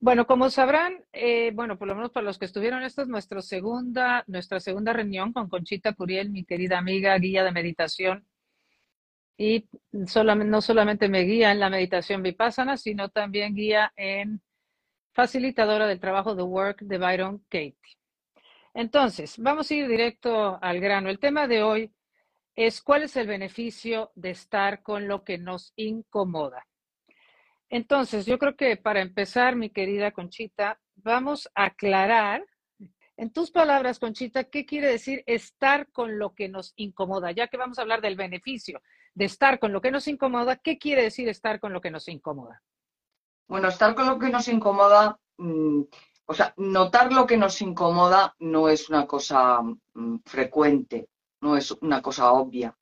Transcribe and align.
Bueno, 0.00 0.26
como 0.26 0.48
sabrán, 0.48 1.04
eh, 1.12 1.50
bueno, 1.54 1.76
por 1.76 1.88
lo 1.88 1.94
menos 1.96 2.12
para 2.12 2.24
los 2.24 2.38
que 2.38 2.44
estuvieron, 2.44 2.84
esta 2.84 3.02
es 3.02 3.08
nuestra 3.08 3.42
segunda, 3.42 4.22
nuestra 4.28 4.60
segunda 4.60 4.92
reunión 4.92 5.32
con 5.32 5.48
Conchita 5.48 5.92
Curiel, 5.92 6.30
mi 6.30 6.44
querida 6.44 6.78
amiga, 6.78 7.18
guía 7.18 7.42
de 7.42 7.50
meditación. 7.52 8.24
Y 9.36 9.68
no 9.92 10.60
solamente 10.60 11.08
me 11.08 11.22
guía 11.22 11.52
en 11.52 11.60
la 11.60 11.70
meditación 11.70 12.22
vipassana, 12.22 12.76
sino 12.76 13.08
también 13.08 13.54
guía 13.54 13.92
en 13.96 14.40
facilitadora 15.12 15.86
del 15.88 16.00
trabajo 16.00 16.34
de 16.34 16.42
Work 16.44 16.82
de 16.82 16.98
Byron 16.98 17.38
Katie. 17.48 17.76
Entonces, 18.74 19.36
vamos 19.38 19.70
a 19.70 19.74
ir 19.74 19.88
directo 19.88 20.58
al 20.62 20.80
grano. 20.80 21.08
El 21.10 21.18
tema 21.18 21.48
de 21.48 21.62
hoy 21.62 21.92
es 22.54 22.82
cuál 22.82 23.02
es 23.02 23.16
el 23.16 23.26
beneficio 23.26 24.12
de 24.14 24.30
estar 24.30 24.82
con 24.82 25.08
lo 25.08 25.24
que 25.24 25.38
nos 25.38 25.72
incomoda. 25.76 26.66
Entonces, 27.70 28.26
yo 28.26 28.38
creo 28.38 28.56
que 28.56 28.76
para 28.76 29.00
empezar, 29.00 29.56
mi 29.56 29.70
querida 29.70 30.12
Conchita, 30.12 30.80
vamos 30.96 31.48
a 31.54 31.66
aclarar, 31.66 32.44
en 33.16 33.32
tus 33.32 33.50
palabras, 33.50 33.98
Conchita, 33.98 34.44
qué 34.44 34.64
quiere 34.64 34.88
decir 34.88 35.24
estar 35.26 35.90
con 35.90 36.18
lo 36.18 36.34
que 36.34 36.48
nos 36.48 36.72
incomoda, 36.76 37.32
ya 37.32 37.48
que 37.48 37.56
vamos 37.56 37.78
a 37.78 37.82
hablar 37.82 38.00
del 38.00 38.16
beneficio 38.16 38.80
de 39.18 39.24
estar 39.24 39.58
con 39.58 39.72
lo 39.72 39.80
que 39.80 39.90
nos 39.90 40.06
incomoda, 40.06 40.56
¿qué 40.56 40.78
quiere 40.78 41.02
decir 41.02 41.28
estar 41.28 41.58
con 41.58 41.72
lo 41.72 41.80
que 41.80 41.90
nos 41.90 42.06
incomoda? 42.06 42.62
Bueno, 43.48 43.66
estar 43.66 43.96
con 43.96 44.06
lo 44.06 44.16
que 44.16 44.28
nos 44.28 44.46
incomoda, 44.46 45.18
mm, 45.38 45.82
o 46.26 46.34
sea, 46.34 46.54
notar 46.56 47.12
lo 47.12 47.26
que 47.26 47.36
nos 47.36 47.60
incomoda 47.60 48.36
no 48.38 48.68
es 48.68 48.88
una 48.88 49.08
cosa 49.08 49.60
mm, 49.60 50.18
frecuente, 50.24 51.08
no 51.40 51.56
es 51.56 51.72
una 51.72 52.00
cosa 52.00 52.32
obvia. 52.32 52.76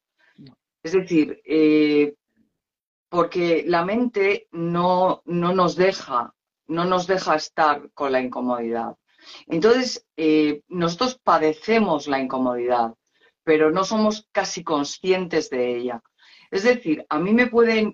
Es 0.83 0.93
decir, 0.93 1.41
eh, 1.45 2.15
porque 3.09 3.65
la 3.67 3.85
mente 3.85 4.49
no, 4.53 5.23
no, 5.25 5.55
nos 5.55 5.77
deja, 5.77 6.35
no 6.67 6.85
nos 6.85 7.07
deja 7.07 7.37
estar 7.37 7.91
con 7.93 8.13
la 8.13 8.21
incomodidad. 8.21 8.97
Entonces, 9.47 10.07
eh, 10.17 10.63
nosotros 10.69 11.21
padecemos 11.23 12.07
la 12.07 12.21
incomodidad, 12.21 12.95
pero 13.45 13.71
no 13.71 13.85
somos 13.85 14.29
casi 14.33 14.63
conscientes 14.65 15.51
de 15.51 15.77
ella. 15.77 16.03
Es 16.51 16.63
decir, 16.63 17.05
a 17.09 17.19
mí 17.19 17.33
me, 17.33 17.51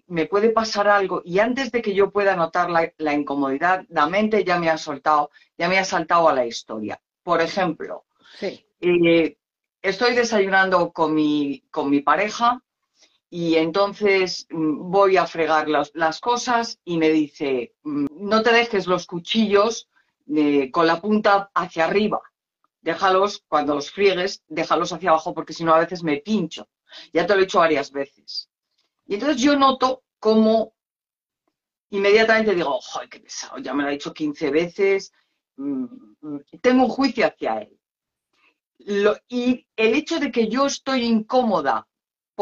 me 0.07 0.27
puede 0.27 0.51
pasar 0.51 0.87
algo 0.89 1.23
y 1.25 1.39
antes 1.39 1.73
de 1.73 1.81
que 1.81 1.95
yo 1.95 2.11
pueda 2.11 2.37
notar 2.37 2.69
la, 2.71 3.15
incomodidad, 3.15 3.85
la 3.89 4.07
mente 4.07 4.45
ya 4.45 4.59
me 4.59 4.69
ha 4.69 4.77
soltado, 4.77 5.31
ya 5.57 5.69
me 5.69 5.79
ha 5.79 5.85
saltado 5.85 6.29
a 6.29 6.35
la 6.35 6.47
historia. 6.47 7.01
Por 7.23 7.41
ejemplo, 7.41 8.05
eh, 8.41 9.39
estoy 9.81 10.15
desayunando 10.15 10.93
con 10.93 11.15
mi, 11.15 11.65
con 11.71 11.89
mi 11.89 12.01
pareja 12.01 12.63
y 13.35 13.55
entonces 13.55 14.47
mm, 14.51 14.91
voy 14.91 15.17
a 15.17 15.27
fregar 15.27 15.67
las 15.67 16.21
cosas 16.21 16.79
y 16.85 16.99
me 16.99 17.09
dice, 17.09 17.75
mm, 17.83 18.05
no 18.11 18.43
te 18.43 18.53
dejes 18.53 18.87
los 18.87 19.07
cuchillos 19.07 19.89
eh, 20.37 20.71
con 20.71 20.87
la 20.87 21.01
punta 21.01 21.51
hacia 21.55 21.87
arriba, 21.87 22.21
déjalos, 22.83 23.43
cuando 23.49 23.75
los 23.75 23.91
friegues, 23.91 24.43
déjalos 24.49 24.93
hacia 24.93 25.09
abajo 25.09 25.33
porque 25.33 25.55
si 25.55 25.65
no 25.65 25.73
a 25.73 25.79
veces 25.79 26.03
me 26.03 26.19
pincho. 26.19 26.69
Ya 27.15 27.27
te 27.27 27.33
lo 27.33 27.41
he 27.41 27.45
dicho 27.45 27.61
varias 27.61 27.91
veces. 27.91 28.51
Y 29.07 29.15
entonces 29.15 29.41
yo 29.41 29.57
noto 29.57 30.03
cómo 30.19 30.75
inmediatamente 31.89 32.55
digo, 32.55 32.81
¡ay, 33.01 33.09
qué 33.09 33.21
pesado! 33.21 33.57
Ya 33.61 33.73
me 33.73 33.83
lo 33.83 33.89
ha 33.89 33.93
dicho 33.93 34.13
15 34.13 34.51
veces, 34.51 35.11
mm, 35.57 35.87
tengo 36.61 36.85
un 36.85 36.91
juicio 36.91 37.27
hacia 37.27 37.63
él. 37.63 37.79
y 39.29 39.67
el 39.77 39.95
hecho 39.95 40.19
de 40.19 40.31
que 40.31 40.49
yo 40.49 40.67
estoy 40.67 41.05
incómoda 41.05 41.89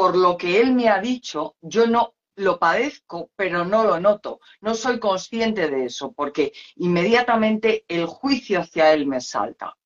por 0.00 0.16
lo 0.16 0.38
que 0.38 0.58
él 0.62 0.72
me 0.72 0.88
ha 0.88 0.98
dicho, 0.98 1.56
yo 1.60 1.86
no 1.86 2.14
lo 2.36 2.58
padezco, 2.58 3.30
pero 3.36 3.66
no 3.66 3.84
lo 3.84 4.00
noto. 4.00 4.40
No 4.62 4.74
soy 4.74 4.98
consciente 4.98 5.68
de 5.68 5.84
eso, 5.84 6.12
porque 6.12 6.54
inmediatamente 6.76 7.84
el 7.86 8.06
juicio 8.06 8.60
hacia 8.60 8.94
él 8.94 9.06
me 9.06 9.20
salta. 9.20 9.76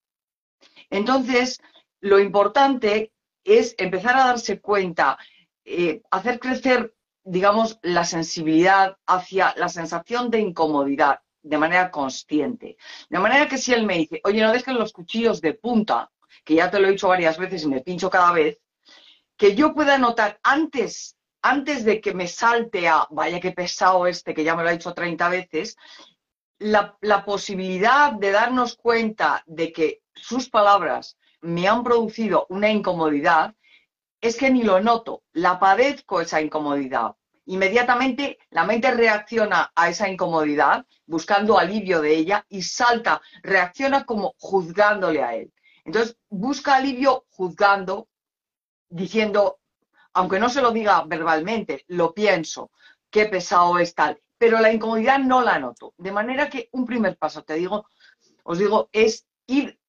Entonces, 0.89 1.59
lo 1.99 2.17
importante 2.17 3.11
es 3.43 3.75
empezar 3.77 4.15
a 4.15 4.27
darse 4.27 4.61
cuenta, 4.61 5.17
eh, 5.65 6.01
hacer 6.11 6.39
crecer, 6.39 6.95
digamos, 7.25 7.77
la 7.81 8.05
sensibilidad 8.05 8.95
hacia 9.05 9.53
la 9.57 9.67
sensación 9.67 10.29
de 10.29 10.39
incomodidad 10.39 11.19
de 11.43 11.57
manera 11.57 11.91
consciente. 11.91 12.77
De 13.09 13.19
manera 13.19 13.49
que 13.49 13.57
si 13.57 13.73
él 13.73 13.85
me 13.85 13.97
dice, 13.97 14.21
oye, 14.23 14.41
no 14.41 14.53
dejes 14.53 14.75
los 14.75 14.93
cuchillos 14.93 15.41
de 15.41 15.55
punta, 15.55 16.09
que 16.45 16.55
ya 16.55 16.71
te 16.71 16.79
lo 16.79 16.87
he 16.87 16.91
dicho 16.91 17.09
varias 17.09 17.37
veces 17.37 17.63
y 17.63 17.67
me 17.67 17.81
pincho 17.81 18.09
cada 18.09 18.31
vez, 18.31 18.61
que 19.37 19.55
yo 19.55 19.73
pueda 19.73 19.97
notar 19.97 20.39
antes, 20.43 21.17
antes 21.41 21.85
de 21.85 22.01
que 22.01 22.13
me 22.13 22.27
salte 22.27 22.87
a, 22.87 23.07
vaya 23.11 23.39
que 23.39 23.51
pesado 23.51 24.07
este, 24.07 24.33
que 24.33 24.43
ya 24.43 24.55
me 24.55 24.63
lo 24.63 24.69
ha 24.69 24.73
dicho 24.73 24.93
30 24.93 25.29
veces, 25.29 25.77
la, 26.57 26.97
la 27.01 27.25
posibilidad 27.25 28.13
de 28.13 28.31
darnos 28.31 28.75
cuenta 28.75 29.43
de 29.45 29.71
que 29.71 30.01
sus 30.13 30.49
palabras 30.49 31.17
me 31.41 31.67
han 31.67 31.83
producido 31.83 32.47
una 32.49 32.69
incomodidad, 32.69 33.53
es 34.21 34.37
que 34.37 34.49
ni 34.49 34.63
lo 34.63 34.79
noto, 34.81 35.23
la 35.33 35.59
padezco 35.59 36.21
esa 36.21 36.41
incomodidad. 36.41 37.15
Inmediatamente 37.47 38.39
la 38.49 38.63
mente 38.63 38.89
reacciona 38.91 39.71
a 39.75 39.89
esa 39.89 40.09
incomodidad 40.09 40.85
buscando 41.05 41.59
alivio 41.59 42.01
de 42.01 42.15
ella 42.15 42.45
y 42.49 42.63
salta, 42.63 43.21
reacciona 43.43 44.05
como 44.05 44.33
juzgándole 44.39 45.21
a 45.21 45.35
él. 45.35 45.53
Entonces 45.83 46.17
busca 46.29 46.75
alivio 46.75 47.25
juzgando, 47.29 48.07
diciendo, 48.89 49.59
aunque 50.13 50.39
no 50.39 50.49
se 50.49 50.61
lo 50.61 50.71
diga 50.71 51.03
verbalmente, 51.05 51.83
lo 51.87 52.13
pienso, 52.13 52.71
qué 53.09 53.25
pesado 53.25 53.77
es 53.79 53.93
tal, 53.93 54.19
pero 54.37 54.59
la 54.59 54.71
incomodidad 54.71 55.19
no 55.19 55.41
la 55.41 55.59
noto. 55.59 55.93
De 55.97 56.11
manera 56.11 56.49
que 56.49 56.69
un 56.71 56.85
primer 56.85 57.17
paso, 57.17 57.43
te 57.43 57.55
digo, 57.55 57.87
os 58.43 58.59
digo, 58.59 58.89
es 58.91 59.25
ir 59.47 59.79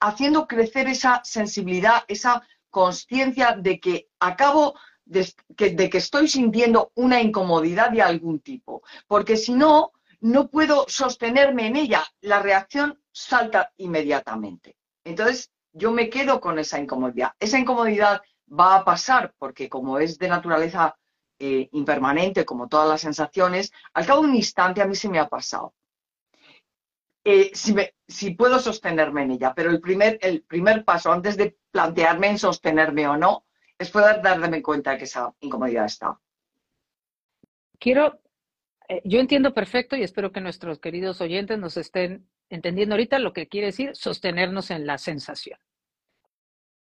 haciendo 0.00 0.46
crecer 0.46 0.88
esa 0.88 1.20
sensibilidad, 1.24 2.04
esa 2.08 2.42
conciencia 2.70 3.56
de 3.58 3.78
que 3.78 4.08
acabo 4.20 4.74
de 5.04 5.32
que 5.56 5.98
estoy 5.98 6.28
sintiendo 6.28 6.90
una 6.94 7.20
incomodidad 7.20 7.90
de 7.90 8.02
algún 8.02 8.40
tipo, 8.40 8.82
porque 9.06 9.36
si 9.36 9.52
no, 9.52 9.92
no 10.20 10.48
puedo 10.48 10.86
sostenerme 10.88 11.66
en 11.68 11.76
ella, 11.76 12.04
la 12.20 12.40
reacción 12.40 12.98
salta 13.12 13.72
inmediatamente. 13.76 14.76
Entonces, 15.04 15.52
yo 15.72 15.92
me 15.92 16.08
quedo 16.10 16.40
con 16.40 16.58
esa 16.58 16.80
incomodidad. 16.80 17.32
Esa 17.38 17.58
incomodidad 17.58 18.22
va 18.48 18.76
a 18.76 18.84
pasar 18.84 19.34
porque 19.38 19.68
como 19.68 19.98
es 19.98 20.18
de 20.18 20.28
naturaleza 20.28 20.96
eh, 21.38 21.68
impermanente, 21.72 22.44
como 22.44 22.68
todas 22.68 22.88
las 22.88 23.00
sensaciones, 23.00 23.72
al 23.92 24.06
cabo 24.06 24.22
de 24.22 24.28
un 24.28 24.36
instante 24.36 24.80
a 24.80 24.86
mí 24.86 24.94
se 24.94 25.08
me 25.08 25.18
ha 25.18 25.28
pasado. 25.28 25.74
Eh, 27.28 27.50
si, 27.54 28.30
puedo 28.30 28.60
sostenerme 28.60 29.22
en 29.22 29.32
ella, 29.32 29.52
pero 29.52 29.70
el 29.70 29.80
primer, 29.80 30.16
el 30.22 30.42
primer 30.42 30.84
paso 30.84 31.10
antes 31.10 31.36
de 31.36 31.58
plantearme 31.72 32.28
en 32.28 32.38
sostenerme 32.38 33.08
o 33.08 33.16
no 33.16 33.46
es 33.78 33.90
poder 33.90 34.22
darme 34.22 34.62
cuenta 34.62 34.92
de 34.92 34.98
que 34.98 35.04
esa 35.04 35.34
incomodidad 35.40 35.86
está. 35.86 36.20
Quiero, 37.80 38.20
eh, 38.88 39.02
yo 39.04 39.18
entiendo 39.18 39.52
perfecto 39.52 39.96
y 39.96 40.04
espero 40.04 40.30
que 40.30 40.40
nuestros 40.40 40.78
queridos 40.78 41.20
oyentes 41.20 41.58
nos 41.58 41.76
estén 41.76 42.28
entendiendo 42.48 42.94
ahorita 42.94 43.18
lo 43.18 43.32
que 43.32 43.48
quiere 43.48 43.66
decir 43.66 43.96
sostenernos 43.96 44.70
en 44.70 44.86
la 44.86 44.96
sensación. 44.96 45.58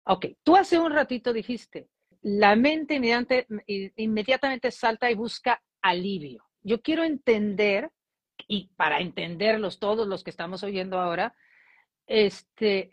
Ok, 0.05 0.27
tú 0.43 0.55
hace 0.55 0.77
un 0.77 0.91
ratito 0.91 1.33
dijiste, 1.33 1.89
la 2.21 2.55
mente 2.55 2.99
inmediatamente 3.97 4.71
salta 4.71 5.09
y 5.09 5.15
busca 5.15 5.61
alivio. 5.81 6.43
Yo 6.61 6.81
quiero 6.81 7.03
entender, 7.03 7.91
y 8.47 8.69
para 8.75 8.99
entenderlos 8.99 9.79
todos 9.79 10.07
los 10.07 10.23
que 10.23 10.29
estamos 10.29 10.63
oyendo 10.63 10.99
ahora, 10.99 11.35
este, 12.05 12.91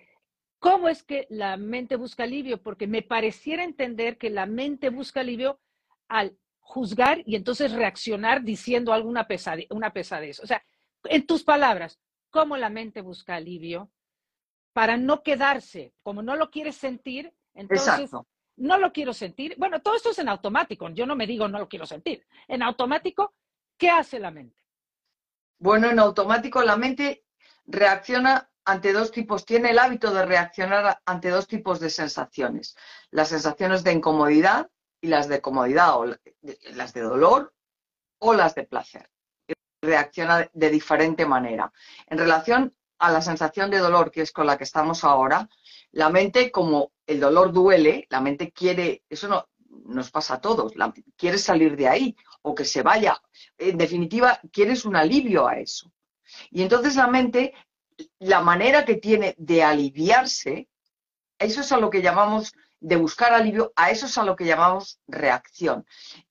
¿cómo 0.59 0.89
es 0.89 1.03
que 1.03 1.27
la 1.29 1.57
mente 1.59 1.97
busca 1.97 2.25
alivio? 2.25 2.63
Porque 2.63 2.87
me 2.87 3.03
pareciera 3.03 3.63
entender 3.63 4.17
que 4.17 4.31
la 4.31 4.47
mente 4.47 4.89
busca 4.89 5.21
alivio 5.21 5.61
al 6.09 6.37
juzgar 6.61 7.23
y 7.27 7.37
entonces 7.37 7.73
reaccionar 7.73 8.43
diciendo 8.43 8.93
alguna 8.93 9.27
una 9.71 9.93
pesadez. 9.93 10.41
O 10.41 10.47
sea, 10.47 10.65
en 11.05 11.27
tus 11.27 11.45
palabras, 11.45 12.01
¿cómo 12.31 12.57
la 12.57 12.71
mente 12.71 13.03
busca 13.03 13.37
alivio? 13.37 13.91
Para 14.73 14.97
no 14.97 15.23
quedarse. 15.23 15.93
Como 16.03 16.23
no 16.23 16.37
lo 16.37 16.51
quieres 16.51 16.77
sentir, 16.77 17.33
entonces 17.55 18.11
no 18.57 18.79
lo 18.79 18.93
quiero 18.93 19.13
sentir. 19.13 19.55
Bueno, 19.59 19.81
todo 19.83 19.95
esto 19.95 20.11
es 20.11 20.19
en 20.19 20.29
automático. 20.29 20.89
Yo 20.91 21.07
no 21.07 21.17
me 21.17 21.27
digo 21.27 21.49
no 21.49 21.59
lo 21.59 21.69
quiero 21.69 21.87
sentir. 21.87 22.27
En 22.49 22.63
automático, 22.63 23.35
¿qué 23.77 23.91
hace 23.91 24.19
la 24.19 24.31
mente? 24.31 24.65
Bueno, 25.59 25.91
en 25.91 25.99
automático 25.99 26.63
la 26.63 26.77
mente 26.77 27.25
reacciona 27.67 28.51
ante 28.65 28.93
dos 28.93 29.11
tipos, 29.11 29.45
tiene 29.45 29.71
el 29.71 29.79
hábito 29.79 30.13
de 30.13 30.25
reaccionar 30.25 31.01
ante 31.05 31.31
dos 31.31 31.49
tipos 31.49 31.81
de 31.81 31.91
sensaciones. 31.91 32.77
Las 33.11 33.29
sensaciones 33.29 33.83
de 33.83 33.93
incomodidad 33.93 34.71
y 35.01 35.09
las 35.09 35.29
de 35.29 35.41
comodidad, 35.41 35.99
o 35.99 36.07
las 36.75 36.93
de 36.93 37.01
dolor 37.01 37.55
o 38.19 38.35
las 38.35 38.55
de 38.55 38.65
placer. 38.65 39.11
Reacciona 39.83 40.49
de 40.53 40.71
diferente 40.71 41.27
manera. 41.27 41.73
En 42.07 42.19
relación 42.19 42.73
a 43.03 43.11
la 43.11 43.21
sensación 43.21 43.69
de 43.69 43.79
dolor 43.79 44.13
que 44.13 44.23
es 44.23 44.31
con 44.31 44.47
la 44.47 44.57
que 44.57 44.63
estamos 44.63 45.03
ahora, 45.03 45.49
la 45.91 46.09
mente, 46.09 46.53
como 46.53 46.93
el 47.05 47.19
dolor 47.19 47.53
duele, 47.53 48.07
la 48.11 48.21
mente 48.21 48.53
quiere, 48.53 49.03
eso 49.11 49.27
no, 49.27 49.49
nos 49.87 50.13
pasa 50.13 50.35
a 50.35 50.41
todos, 50.41 50.77
la, 50.77 50.95
quiere 51.17 51.37
salir 51.39 51.77
de 51.77 51.89
ahí 51.89 52.17
o 52.43 52.55
que 52.55 52.65
se 52.65 52.83
vaya. 52.83 53.21
En 53.59 53.77
definitiva, 53.77 54.41
quieres 54.53 54.85
un 54.85 54.95
alivio 54.95 55.49
a 55.49 55.59
eso. 55.59 55.93
Y 56.53 56.63
entonces 56.63 56.95
la 56.95 57.09
mente, 57.09 57.55
la 58.21 58.41
manera 58.41 58.85
que 58.85 58.95
tiene 58.95 59.35
de 59.37 59.65
aliviarse, 59.65 60.69
eso 61.41 61.61
es 61.63 61.73
a 61.73 61.79
lo 61.79 61.91
que 61.91 62.03
llamamos, 62.03 62.53
de 62.79 62.95
buscar 62.95 63.33
alivio, 63.33 63.73
a 63.75 63.91
eso 63.91 64.07
es 64.07 64.17
a 64.17 64.25
lo 64.25 64.37
que 64.37 64.47
llamamos 64.47 65.01
reacción. 65.09 65.85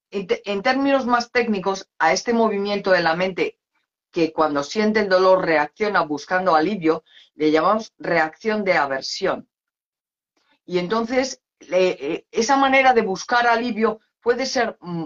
En, 0.10 0.62
términos 0.62 1.06
más 1.06 1.32
técnicos, 1.32 1.90
a 2.00 2.14
este 2.14 2.32
movimiento 2.32 2.92
de 2.92 3.02
la 3.02 3.16
mente 3.16 3.60
que 4.12 4.34
cuando 4.34 4.64
siente 4.64 5.00
el 5.00 5.10
dolor 5.10 5.46
reacciona 5.46 6.02
buscando 6.02 6.56
alivio, 6.56 7.04
le 7.36 7.52
llamamos 7.52 7.94
reacción 7.98 8.64
de 8.64 8.74
aversión. 8.74 9.48
Y 10.66 10.80
entonces, 10.80 11.42
eh, 11.60 12.26
esa 12.32 12.58
manera 12.58 12.94
de 12.94 13.02
buscar 13.02 13.48
alivio 13.48 14.00
puede 14.22 14.46
ser 14.46 14.78
mm, 14.82 15.06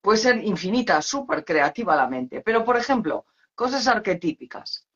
puede 0.00 0.18
ser 0.18 0.42
infinita, 0.42 1.02
súper 1.02 1.44
creativa 1.44 1.94
la 1.94 2.08
mente. 2.08 2.40
Pero, 2.40 2.64
por 2.64 2.78
ejemplo, 2.78 3.26
cosas 3.54 3.86
arquetípicas. 3.86 4.86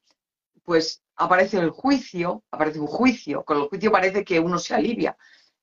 Pues 0.65 1.03
aparece 1.17 1.59
el 1.59 1.69
juicio, 1.69 2.45
aparece 2.51 2.81
un 2.81 2.87
juicio, 2.87 3.45
con 3.45 3.59
el 3.59 3.65
juicio 3.65 3.93
parece 3.93 4.25
que 4.25 4.41
uno 4.41 4.59
se 4.59 4.75
alivia, 4.75 5.15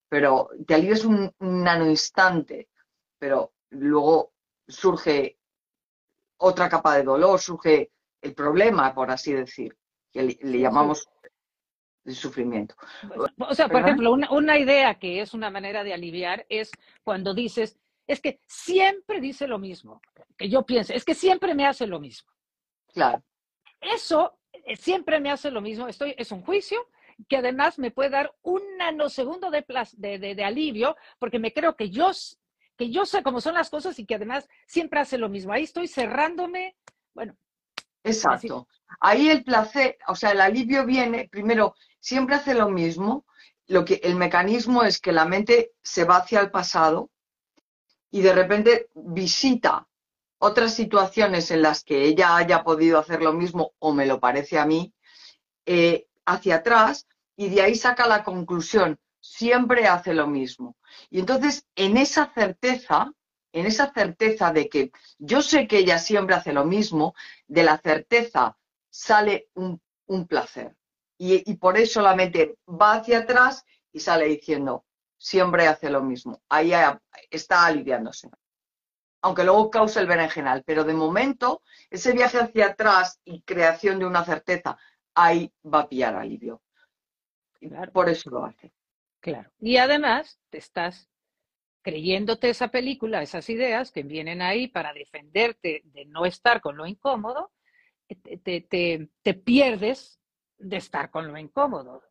pero 0.07 0.49
te 0.67 0.75
alivias 0.75 1.03
un, 1.03 1.33
un 1.39 1.63
nano 1.63 1.89
instante, 1.89 2.69
pero 3.17 3.53
luego 3.69 4.33
surge 4.67 5.38
otra 6.39 6.69
capa 6.69 6.95
de 6.95 7.03
dolor, 7.03 7.39
surge 7.39 7.91
el 8.21 8.33
problema, 8.33 8.93
por 8.93 9.11
así 9.11 9.33
decir, 9.33 9.77
que 10.11 10.23
le, 10.23 10.59
llamamos 10.59 11.07
el 12.05 12.15
sufrimiento. 12.15 12.75
O 13.37 13.53
sea, 13.53 13.67
por 13.67 13.81
ejemplo, 13.81 14.11
una, 14.11 14.31
una 14.31 14.57
idea 14.57 14.95
que 14.95 15.21
es 15.21 15.33
una 15.33 15.49
manera 15.49 15.83
de 15.83 15.93
aliviar 15.93 16.45
es 16.49 16.71
cuando 17.03 17.33
dices, 17.33 17.77
es 18.07 18.21
que 18.21 18.39
siempre 18.47 19.21
dice 19.21 19.47
lo 19.47 19.59
mismo, 19.59 20.01
que 20.37 20.49
yo 20.49 20.65
piense, 20.65 20.95
es 20.95 21.05
que 21.05 21.13
siempre 21.13 21.53
me 21.53 21.65
hace 21.65 21.85
lo 21.85 21.99
mismo. 21.99 22.29
Claro. 22.93 23.23
Eso 23.79 24.39
eh, 24.51 24.75
siempre 24.75 25.19
me 25.19 25.31
hace 25.31 25.51
lo 25.51 25.61
mismo, 25.61 25.87
estoy, 25.87 26.15
es 26.17 26.31
un 26.31 26.41
juicio 26.41 26.87
que 27.27 27.37
además 27.37 27.77
me 27.77 27.91
puede 27.91 28.09
dar 28.09 28.33
un 28.41 28.61
nanosegundo 28.77 29.51
de, 29.51 29.65
de, 29.97 30.35
de, 30.35 30.43
alivio, 30.43 30.95
porque 31.19 31.39
me 31.39 31.51
creo 31.51 31.75
que 31.75 31.89
yo, 31.89 32.11
que 32.79 32.89
yo 32.89 33.05
sé 33.05 33.23
cómo 33.23 33.41
son 33.41 33.55
las 33.55 33.69
cosas 33.69 33.99
y 33.99 34.05
que 34.05 34.15
además 34.15 34.47
siempre 34.65 35.01
hace 35.01 35.17
lo 35.17 35.27
mismo. 35.27 35.51
Ahí 35.51 35.63
estoy 35.63 35.89
cerrándome, 35.89 36.77
bueno. 37.13 37.35
Exacto. 38.05 38.69
Ahí 39.01 39.29
el 39.29 39.43
placer, 39.43 39.97
o 40.07 40.15
sea, 40.15 40.31
el 40.31 40.39
alivio 40.39 40.85
viene, 40.85 41.27
primero, 41.29 41.75
siempre 41.99 42.35
hace 42.35 42.53
lo 42.53 42.69
mismo, 42.69 43.25
lo 43.67 43.83
que 43.83 43.95
el 43.95 44.15
mecanismo 44.15 44.83
es 44.83 45.01
que 45.01 45.11
la 45.11 45.25
mente 45.25 45.73
se 45.81 46.05
va 46.05 46.17
hacia 46.17 46.39
el 46.39 46.51
pasado, 46.51 47.11
y 48.11 48.21
de 48.21 48.31
repente 48.31 48.87
visita 48.95 49.85
otras 50.37 50.73
situaciones 50.73 51.51
en 51.51 51.61
las 51.61 51.83
que 51.83 52.05
ella 52.05 52.37
haya 52.37 52.63
podido 52.63 52.97
hacer 52.97 53.21
lo 53.21 53.33
mismo, 53.33 53.73
o 53.79 53.93
me 53.93 54.05
lo 54.05 54.21
parece 54.21 54.57
a 54.57 54.65
mí, 54.65 54.93
eh, 55.65 56.07
hacia 56.25 56.55
atrás, 56.55 57.07
y 57.35 57.49
de 57.49 57.61
ahí 57.61 57.75
saca 57.75 58.07
la 58.07 58.23
conclusión, 58.23 58.97
siempre 59.19 59.87
hace 59.87 60.13
lo 60.13 60.27
mismo. 60.27 60.77
Y 61.09 61.19
entonces, 61.19 61.67
en 61.75 61.97
esa 61.97 62.31
certeza, 62.33 63.11
en 63.51 63.65
esa 63.65 63.91
certeza 63.93 64.51
de 64.51 64.69
que 64.69 64.91
yo 65.17 65.41
sé 65.41 65.67
que 65.67 65.79
ella 65.79 65.97
siempre 65.99 66.35
hace 66.35 66.53
lo 66.53 66.65
mismo, 66.65 67.13
de 67.47 67.63
la 67.63 67.77
certeza 67.77 68.57
sale 68.89 69.49
un, 69.55 69.81
placer. 70.27 70.75
Y, 71.17 71.49
y 71.49 71.55
por 71.57 71.77
eso 71.77 72.01
la 72.01 72.15
mente 72.15 72.57
va 72.67 72.93
hacia 72.93 73.19
atrás 73.19 73.63
y 73.91 73.99
sale 73.99 74.25
diciendo, 74.25 74.85
siempre 75.19 75.67
hace 75.67 75.89
lo 75.89 76.01
mismo. 76.01 76.41
Ahí 76.49 76.71
está 77.29 77.65
aliviándose. 77.65 78.29
Aunque 79.21 79.43
luego 79.43 79.69
causa 79.69 79.99
el 79.99 80.07
berenjenal. 80.07 80.63
Pero 80.65 80.83
de 80.83 80.93
momento, 80.93 81.61
ese 81.89 82.13
viaje 82.13 82.39
hacia 82.39 82.67
atrás 82.67 83.19
y 83.23 83.41
creación 83.41 83.99
de 83.99 84.05
una 84.05 84.25
certeza, 84.25 84.77
ahí 85.13 85.53
va 85.63 85.81
a 85.81 85.89
pillar 85.89 86.15
alivio. 86.15 86.61
Por 87.93 88.09
eso 88.09 88.29
lo 88.29 88.45
hace. 88.45 88.71
Claro. 89.19 89.51
Y 89.59 89.77
además, 89.77 90.39
te 90.49 90.57
estás 90.57 91.09
creyéndote 91.81 92.49
esa 92.49 92.69
película, 92.69 93.21
esas 93.21 93.49
ideas 93.49 93.91
que 93.91 94.03
vienen 94.03 94.41
ahí 94.41 94.67
para 94.67 94.93
defenderte 94.93 95.81
de 95.85 96.05
no 96.05 96.25
estar 96.25 96.61
con 96.61 96.77
lo 96.77 96.85
incómodo, 96.85 97.51
te, 98.43 99.09
te 99.21 99.33
pierdes 99.33 100.19
de 100.57 100.77
estar 100.77 101.09
con 101.09 101.27
lo 101.27 101.37
incómodo. 101.37 102.03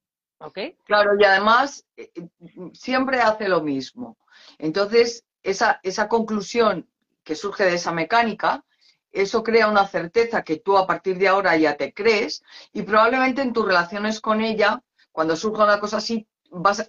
Claro, 0.85 1.19
y 1.19 1.25
además 1.25 1.85
eh, 1.97 2.11
eh, 2.15 2.29
siempre 2.73 3.21
hace 3.21 3.49
lo 3.49 3.61
mismo. 3.61 4.17
Entonces, 4.59 5.25
esa, 5.43 5.81
esa 5.83 6.09
conclusión 6.09 6.89
que 7.25 7.35
surge 7.35 7.65
de 7.65 7.75
esa 7.75 7.93
mecánica, 7.93 8.65
eso 9.11 9.43
crea 9.43 9.69
una 9.69 9.87
certeza 9.87 10.43
que 10.43 10.59
tú 10.59 10.77
a 10.77 10.87
partir 10.87 11.19
de 11.19 11.29
ahora 11.29 11.57
ya 11.57 11.77
te 11.77 11.93
crees 11.93 12.43
y 12.73 12.83
probablemente 12.83 13.43
en 13.43 13.53
tus 13.53 13.67
relaciones 13.67 14.21
con 14.21 14.41
ella, 14.41 14.83
cuando 15.11 15.35
surja 15.35 15.65
una 15.65 15.81
cosa 15.81 15.97
así, 15.97 16.27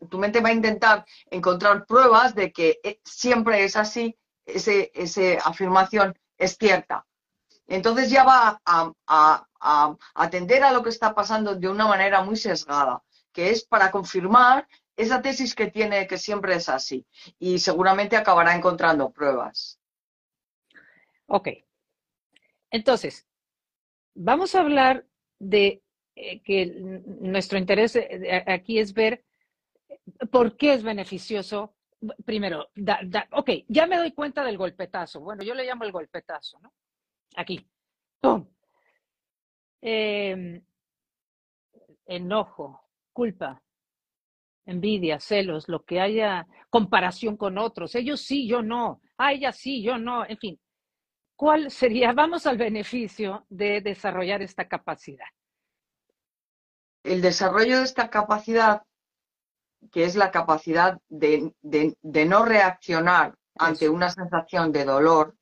tu 0.10 0.18
mente 0.18 0.42
va 0.42 0.50
a 0.50 0.54
intentar 0.54 1.06
encontrar 1.30 1.86
pruebas 1.86 2.36
de 2.36 2.52
que 2.52 2.80
eh, 2.84 3.00
siempre 3.04 3.64
es 3.64 3.76
así, 3.76 4.18
esa 4.46 4.72
afirmación 5.44 6.18
es 6.38 6.58
cierta. 6.58 7.06
Entonces 7.68 8.10
ya 8.10 8.24
va 8.24 8.62
a, 8.66 8.92
a 9.08 9.96
atender 10.16 10.64
a 10.64 10.72
lo 10.72 10.82
que 10.82 10.90
está 10.90 11.14
pasando 11.14 11.56
de 11.56 11.68
una 11.68 11.88
manera 11.88 12.24
muy 12.24 12.36
sesgada 12.36 13.04
que 13.32 13.50
es 13.52 13.64
para 13.64 13.92
confirmar 13.92 14.68
esa 14.96 15.22
tesis 15.22 15.56
que 15.56 15.68
tiene 15.68 16.08
que 16.08 16.18
siempre 16.18 16.56
es 16.56 16.68
así. 16.70 17.06
Y 17.40 17.60
seguramente 17.60 18.18
acabará 18.18 18.56
encontrando 18.56 19.12
pruebas. 19.12 19.80
Ok. 21.28 21.50
Entonces, 22.72 23.26
vamos 24.14 24.56
a 24.56 24.60
hablar 24.60 25.06
de 25.40 25.82
eh, 26.16 26.42
que 26.42 26.66
nuestro 26.66 27.58
interés 27.58 27.96
eh, 27.96 28.44
aquí 28.48 28.80
es 28.80 28.94
ver 28.94 29.24
por 30.32 30.58
qué 30.58 30.74
es 30.74 30.84
beneficioso. 30.84 31.76
Primero, 32.26 32.70
ok, 33.32 33.50
ya 33.68 33.86
me 33.88 33.98
doy 33.98 34.12
cuenta 34.14 34.44
del 34.44 34.58
golpetazo. 34.58 35.20
Bueno, 35.20 35.44
yo 35.44 35.54
le 35.54 35.66
llamo 35.66 35.84
el 35.84 35.92
golpetazo, 35.92 36.60
¿no? 36.60 36.74
Aquí. 37.36 37.68
¡Pum! 38.22 38.48
Em, 39.82 40.62
enojo, 42.06 42.82
culpa, 43.14 43.62
envidia, 44.66 45.20
celos, 45.20 45.68
lo 45.68 45.84
que 45.84 46.00
haya 46.00 46.48
comparación 46.70 47.38
con 47.38 47.58
otros. 47.58 47.96
Ellos 47.96 48.22
sí, 48.22 48.48
yo 48.48 48.62
no. 48.62 49.02
Ah, 49.18 49.34
ella 49.34 49.52
sí, 49.52 49.82
yo 49.82 49.98
no. 49.98 50.26
En 50.26 50.38
fin, 50.38 50.60
¿cuál 51.36 51.72
sería, 51.72 52.14
vamos 52.14 52.46
al 52.46 52.58
beneficio 52.58 53.46
de 53.50 53.82
desarrollar 53.82 54.42
esta 54.42 54.68
capacidad? 54.68 55.28
El 57.04 57.22
desarrollo 57.22 57.78
de 57.78 57.84
esta 57.84 58.10
capacidad, 58.10 58.84
que 59.92 60.04
es 60.04 60.16
la 60.16 60.32
capacidad 60.32 61.00
de, 61.10 61.54
no 62.04 62.46
reaccionar 62.46 63.36
ante 63.56 63.90
una 63.90 64.10
sensación 64.10 64.72
de 64.72 64.86
dolor, 64.86 65.36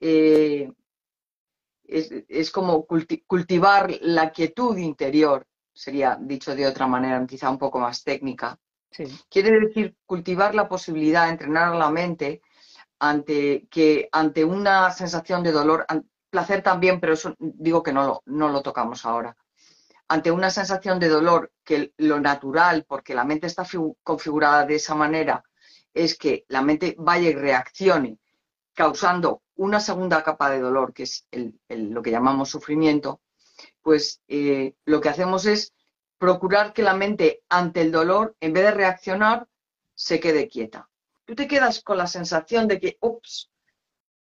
eh, 0.00 0.70
es, 1.84 2.50
como 2.50 2.86
cultivar 2.86 3.90
la 4.00 4.30
quietud 4.30 4.76
interior 4.76 5.46
sería 5.72 6.18
dicho 6.20 6.54
de 6.54 6.66
otra 6.66 6.86
manera, 6.86 7.24
quizá 7.26 7.50
un 7.50 7.58
poco 7.58 7.78
más 7.78 8.02
técnica. 8.02 8.58
Quiere 9.28 9.60
decir 9.60 9.94
cultivar 10.06 10.54
la 10.54 10.68
posibilidad, 10.68 11.26
de 11.26 11.32
entrenar 11.32 11.76
la 11.76 11.90
mente 11.90 12.40
ante, 12.98 13.66
que, 13.70 14.08
ante 14.10 14.44
una 14.44 14.90
sensación 14.90 15.42
de 15.42 15.52
dolor, 15.52 15.84
placer 16.30 16.62
también, 16.62 16.98
pero 16.98 17.12
eso 17.12 17.34
digo 17.38 17.82
que 17.82 17.92
no 17.92 18.06
lo, 18.06 18.22
no 18.24 18.48
lo 18.48 18.62
tocamos 18.62 19.04
ahora. 19.04 19.36
Ante 20.08 20.30
una 20.30 20.50
sensación 20.50 21.00
de 21.00 21.08
dolor, 21.08 21.52
que 21.64 21.92
lo 21.96 22.20
natural, 22.20 22.84
porque 22.86 23.14
la 23.14 23.24
mente 23.24 23.46
está 23.46 23.66
configurada 24.02 24.64
de 24.64 24.76
esa 24.76 24.94
manera, 24.94 25.42
es 25.92 26.16
que 26.16 26.44
la 26.48 26.62
mente 26.62 26.94
vaya 26.98 27.30
y 27.30 27.34
reaccione, 27.34 28.18
causando 28.74 29.42
una 29.56 29.80
segunda 29.80 30.22
capa 30.22 30.50
de 30.50 30.60
dolor, 30.60 30.92
que 30.92 31.04
es 31.04 31.26
lo 31.68 32.02
que 32.02 32.10
llamamos 32.10 32.50
sufrimiento, 32.50 33.20
pues 33.82 34.20
eh, 34.28 34.74
lo 34.84 35.00
que 35.00 35.08
hacemos 35.08 35.46
es 35.46 35.72
procurar 36.18 36.72
que 36.72 36.82
la 36.82 36.94
mente 36.94 37.42
ante 37.48 37.80
el 37.80 37.92
dolor, 37.92 38.36
en 38.40 38.52
vez 38.52 38.64
de 38.64 38.70
reaccionar, 38.72 39.48
se 39.94 40.20
quede 40.20 40.48
quieta. 40.48 40.88
Tú 41.24 41.34
te 41.34 41.48
quedas 41.48 41.82
con 41.82 41.96
la 41.96 42.06
sensación 42.06 42.68
de 42.68 42.78
que, 42.78 42.98
ups, 43.00 43.50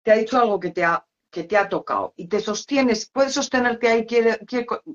te 0.02 0.12
ha 0.12 0.16
dicho 0.16 0.38
algo 0.38 0.60
que 0.60 0.70
te 0.70 0.84
ha, 0.84 1.04
que 1.34 1.42
te 1.42 1.56
ha 1.56 1.68
tocado 1.68 2.14
y 2.16 2.28
te 2.28 2.38
sostienes, 2.38 3.10
puedes 3.10 3.34
sostenerte 3.34 3.88
ahí, 3.88 4.06
quiere, 4.06 4.38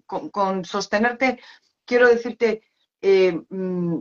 con, 0.05 0.63
sostenerte, 0.63 1.41
quiero 1.83 2.07
decirte 2.07 2.63
eh, 3.01 3.37
mm, 3.49 3.99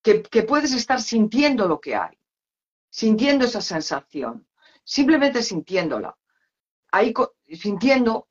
que, 0.00 0.22
que 0.22 0.44
puedes 0.44 0.72
estar 0.72 1.02
sintiendo 1.02 1.66
lo 1.66 1.80
que 1.80 1.96
hay, 1.96 2.16
sintiendo 2.90 3.44
esa 3.44 3.60
sensación, 3.60 4.46
simplemente 4.84 5.42
sintiéndola. 5.42 6.16
Ahí 6.92 7.12
sintiendo 7.52 8.28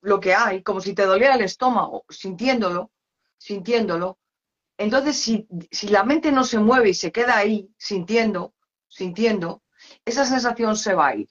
lo 0.00 0.18
que 0.18 0.34
hay, 0.34 0.62
como 0.62 0.80
si 0.80 0.94
te 0.94 1.04
doliera 1.04 1.34
el 1.34 1.42
estómago, 1.42 2.06
sintiéndolo, 2.08 2.90
sintiéndolo. 3.36 4.18
Entonces, 4.78 5.18
si, 5.18 5.46
si 5.70 5.88
la 5.88 6.02
mente 6.02 6.32
no 6.32 6.44
se 6.44 6.58
mueve 6.58 6.90
y 6.90 6.94
se 6.94 7.12
queda 7.12 7.36
ahí, 7.36 7.70
sintiendo, 7.76 8.54
sintiendo, 8.88 9.62
esa 10.06 10.24
sensación 10.24 10.76
se 10.76 10.94
va 10.94 11.08
a 11.08 11.16
ir. 11.16 11.28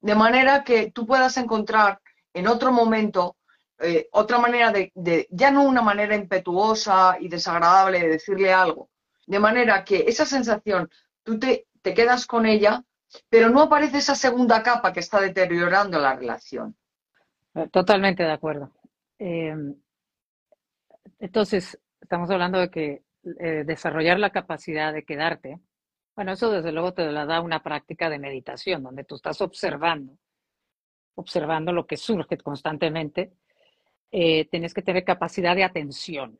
De 0.00 0.14
manera 0.14 0.64
que 0.64 0.90
tú 0.90 1.06
puedas 1.06 1.36
encontrar 1.36 2.00
en 2.32 2.46
otro 2.46 2.72
momento 2.72 3.36
eh, 3.84 4.08
otra 4.12 4.38
manera 4.38 4.70
de, 4.70 5.26
ya 5.30 5.50
no 5.50 5.64
una 5.64 5.82
manera 5.82 6.14
impetuosa 6.14 7.16
y 7.18 7.28
desagradable 7.28 7.98
de 7.98 8.08
decirle 8.10 8.52
algo, 8.52 8.90
de 9.26 9.40
manera 9.40 9.82
que 9.82 10.04
esa 10.06 10.24
sensación, 10.24 10.88
tú 11.24 11.40
te, 11.40 11.66
quedas 11.82 12.26
con 12.26 12.46
ella, 12.46 12.84
pero 13.28 13.50
no 13.50 13.62
aparece 13.62 13.98
esa 13.98 14.14
segunda 14.14 14.62
capa 14.62 14.92
que 14.92 15.00
está 15.00 15.20
deteriorando 15.20 15.98
la 15.98 16.14
relación. 16.14 16.76
Totalmente 17.72 18.22
de 18.22 18.30
acuerdo. 18.30 18.70
Eh, 19.18 19.54
entonces, 21.18 21.76
estamos 22.00 22.30
hablando 22.30 22.60
de 22.60 22.70
que 22.70 23.02
eh, 23.40 23.64
desarrollar 23.66 24.20
la 24.20 24.30
capacidad 24.30 24.92
de 24.92 25.04
quedarte, 25.04 25.58
bueno, 26.14 26.32
eso 26.32 26.50
desde 26.50 26.72
luego 26.72 26.92
te 26.92 27.10
la 27.10 27.26
da 27.26 27.40
una 27.40 27.62
práctica 27.62 28.10
de 28.10 28.18
meditación, 28.18 28.82
donde 28.82 29.04
tú 29.04 29.14
estás 29.16 29.40
observando, 29.40 30.18
observando 31.14 31.72
lo 31.72 31.86
que 31.86 31.96
surge 31.96 32.36
constantemente 32.38 33.32
eh, 34.14 34.46
tienes 34.50 34.74
que 34.74 34.82
tener 34.82 35.04
capacidad 35.04 35.56
de 35.56 35.64
atención, 35.64 36.38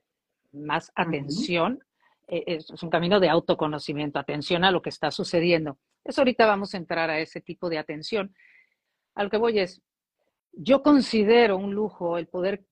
más 0.53 0.93
atención. 0.95 1.83
Eh, 2.29 2.45
es 2.47 2.83
un 2.83 2.91
camino 2.91 3.19
de 3.19 3.31
autoconocimiento, 3.31 4.19
atención 4.19 4.63
a 4.65 4.71
lo 4.71 4.83
que 4.83 4.91
está 4.91 5.11
sucediendo. 5.11 5.79
Eso 6.05 6.21
ahorita 6.21 6.45
vamos 6.45 6.75
a 6.75 6.77
entrar 6.77 7.09
a 7.09 7.19
ese 7.19 7.41
tipo 7.41 7.71
de 7.71 7.79
atención. 7.79 8.35
A 9.15 9.25
lo 9.25 9.31
que 9.31 9.39
voy 9.39 9.59
es, 9.59 9.81
yo 10.53 10.83
considero 10.83 11.57
un 11.57 11.75
lujo 11.75 12.19
el 12.19 12.29
poder 12.29 12.63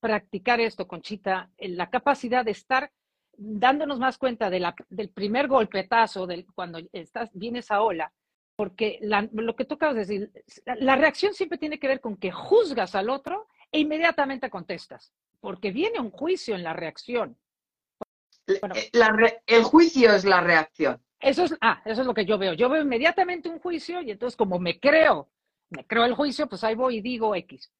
practicar 0.00 0.60
esto, 0.60 0.88
Conchita, 0.88 1.50
la 1.58 1.88
capacidad 1.88 2.44
de 2.44 2.50
estar 2.50 2.90
dándonos 3.36 3.98
más 3.98 4.18
cuenta 4.18 4.50
de 4.50 4.60
la, 4.60 4.74
del 4.88 5.10
primer 5.10 5.48
golpetazo, 5.48 6.26
del, 6.26 6.46
cuando 6.54 6.80
estás, 6.92 7.30
viene 7.32 7.60
esa 7.60 7.82
ola, 7.82 8.12
porque 8.56 9.00
lo 9.02 9.56
que 9.56 9.64
tú 9.64 9.74
acabas 9.74 9.96
de 9.96 10.00
decir, 10.00 10.32
la 10.64 10.96
reacción 10.96 11.34
siempre 11.34 11.58
tiene 11.58 11.78
que 11.78 11.88
ver 11.88 12.00
con 12.00 12.16
que 12.16 12.30
juzgas 12.30 12.94
al 12.94 13.10
otro 13.10 13.48
e 13.72 13.80
inmediatamente 13.80 14.50
contestas, 14.50 15.12
porque 15.40 15.72
viene 15.72 15.98
un 15.98 16.10
juicio 16.10 16.54
en 16.54 16.62
la 16.62 16.72
reacción. 16.72 17.36
Eh, 18.46 18.90
el 19.46 19.62
juicio 19.64 20.12
es 20.12 20.24
la 20.24 20.40
reacción. 20.40 21.02
Eso 21.20 21.44
es, 21.44 21.56
ah, 21.60 21.80
eso 21.84 22.02
es 22.02 22.06
lo 22.06 22.14
que 22.14 22.26
yo 22.26 22.36
veo. 22.38 22.52
Yo 22.52 22.68
veo 22.68 22.82
inmediatamente 22.82 23.48
un 23.48 23.58
juicio 23.58 24.02
y 24.02 24.10
entonces 24.10 24.36
como 24.36 24.58
me 24.58 24.78
creo, 24.78 25.30
me 25.70 25.84
creo 25.86 26.04
el 26.04 26.14
juicio, 26.14 26.46
pues 26.46 26.62
ahí 26.62 26.74
voy 26.74 26.98
y 26.98 27.00
digo 27.00 27.34
X. 27.34 27.72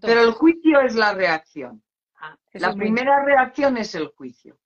Pero 0.00 0.22
el 0.22 0.32
juicio 0.32 0.80
es 0.80 0.94
la 0.94 1.14
reacción. 1.14 1.82
Ah, 2.16 2.36
la 2.52 2.74
primera 2.74 3.24
reacción 3.24 3.76
es 3.76 3.94
el 3.94 4.08
juicio. 4.08 4.56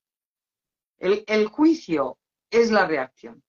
El, 1.00 1.24
el, 1.26 1.46
juicio 1.46 2.18
es 2.50 2.70
la 2.70 2.86
reacción. 2.86 3.42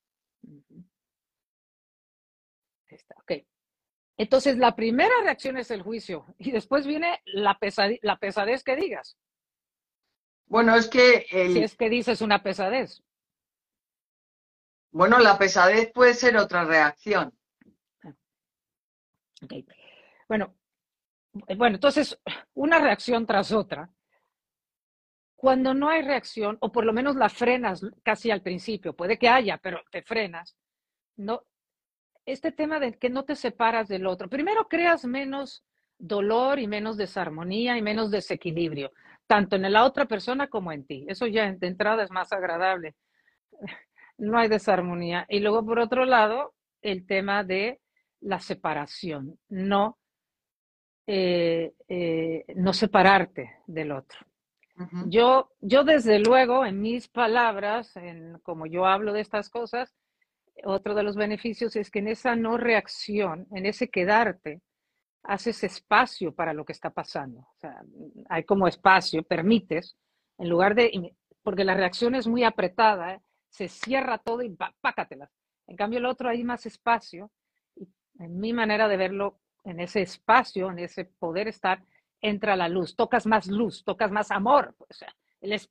Está, 2.87 3.15
ok. 3.19 3.45
Entonces, 4.17 4.57
la 4.57 4.75
primera 4.75 5.13
reacción 5.23 5.57
es 5.57 5.69
el 5.69 5.83
juicio 5.83 6.25
y 6.37 6.51
después 6.51 6.87
viene 6.87 7.21
la, 7.25 7.57
la 8.01 8.17
pesadez 8.17 8.63
que 8.63 8.75
digas. 8.75 9.17
Bueno, 10.45 10.75
es 10.75 10.87
que... 10.87 11.25
Si 11.29 11.63
es 11.63 11.75
que 11.75 11.89
dices 11.89 12.21
una 12.21 12.41
pesadez. 12.41 13.03
Bueno, 14.91 15.19
la 15.19 15.37
pesadez 15.37 15.91
puede 15.93 16.13
ser 16.13 16.35
otra 16.37 16.65
reacción. 16.65 17.33
Okay. 19.43 19.65
Bueno, 20.27 20.55
bueno, 21.57 21.75
entonces, 21.75 22.19
una 22.53 22.79
reacción 22.79 23.25
tras 23.25 23.51
otra. 23.51 23.89
Cuando 25.41 25.73
no 25.73 25.89
hay 25.89 26.03
reacción, 26.03 26.59
o 26.59 26.71
por 26.71 26.85
lo 26.85 26.93
menos 26.93 27.15
la 27.15 27.27
frenas 27.27 27.83
casi 28.03 28.29
al 28.29 28.43
principio, 28.43 28.93
puede 28.93 29.17
que 29.17 29.27
haya, 29.27 29.57
pero 29.57 29.81
te 29.89 30.03
frenas, 30.03 30.55
no, 31.15 31.41
este 32.27 32.51
tema 32.51 32.79
de 32.79 32.93
que 32.93 33.09
no 33.09 33.25
te 33.25 33.35
separas 33.35 33.87
del 33.87 34.05
otro. 34.05 34.29
Primero 34.29 34.67
creas 34.67 35.03
menos 35.03 35.65
dolor 35.97 36.59
y 36.59 36.67
menos 36.67 36.95
desarmonía 36.95 37.75
y 37.75 37.81
menos 37.81 38.11
desequilibrio, 38.11 38.91
tanto 39.25 39.55
en 39.55 39.71
la 39.71 39.83
otra 39.83 40.05
persona 40.05 40.47
como 40.47 40.71
en 40.71 40.85
ti. 40.85 41.05
Eso 41.07 41.25
ya 41.25 41.51
de 41.51 41.67
entrada 41.67 42.03
es 42.03 42.11
más 42.11 42.31
agradable. 42.31 42.93
No 44.17 44.37
hay 44.37 44.47
desarmonía. 44.47 45.25
Y 45.29 45.39
luego, 45.39 45.65
por 45.65 45.79
otro 45.79 46.05
lado, 46.05 46.53
el 46.83 47.07
tema 47.07 47.43
de 47.43 47.79
la 48.19 48.39
separación, 48.39 49.39
no, 49.49 49.97
eh, 51.07 51.73
eh, 51.87 52.45
no 52.55 52.71
separarte 52.71 53.55
del 53.65 53.93
otro. 53.93 54.19
Yo, 55.07 55.51
yo, 55.59 55.83
desde 55.83 56.19
luego, 56.19 56.65
en 56.65 56.81
mis 56.81 57.07
palabras, 57.07 57.95
en 57.97 58.39
como 58.39 58.65
yo 58.65 58.85
hablo 58.85 59.13
de 59.13 59.21
estas 59.21 59.49
cosas, 59.49 59.95
otro 60.63 60.93
de 60.95 61.03
los 61.03 61.15
beneficios 61.15 61.75
es 61.75 61.89
que 61.89 61.99
en 61.99 62.07
esa 62.07 62.35
no 62.35 62.57
reacción, 62.57 63.47
en 63.51 63.65
ese 63.65 63.89
quedarte, 63.89 64.61
haces 65.23 65.63
espacio 65.63 66.33
para 66.33 66.53
lo 66.53 66.65
que 66.65 66.73
está 66.73 66.89
pasando. 66.89 67.39
O 67.41 67.67
hay 68.29 68.43
como 68.43 68.67
espacio, 68.67 69.23
permites, 69.23 69.95
en 70.37 70.49
lugar 70.49 70.75
de, 70.75 71.15
porque 71.43 71.63
la 71.63 71.75
reacción 71.75 72.15
es 72.15 72.27
muy 72.27 72.43
apretada, 72.43 73.15
¿eh? 73.15 73.21
se 73.49 73.67
cierra 73.67 74.17
todo 74.17 74.41
y 74.41 74.55
pácatelas. 74.81 75.29
En 75.67 75.75
cambio, 75.75 75.99
el 75.99 76.05
otro 76.05 76.29
hay 76.29 76.43
más 76.43 76.65
espacio. 76.65 77.31
En 78.19 78.39
mi 78.39 78.53
manera 78.53 78.87
de 78.87 78.97
verlo, 78.97 79.39
en 79.63 79.79
ese 79.79 80.01
espacio, 80.01 80.69
en 80.69 80.79
ese 80.79 81.05
poder 81.05 81.47
estar, 81.47 81.83
entra 82.21 82.55
la 82.55 82.69
luz, 82.69 82.95
tocas 82.95 83.25
más 83.25 83.47
luz, 83.47 83.83
tocas 83.83 84.11
más 84.11 84.31
amor. 84.31 84.75
O 84.77 84.93
sea, 84.93 85.13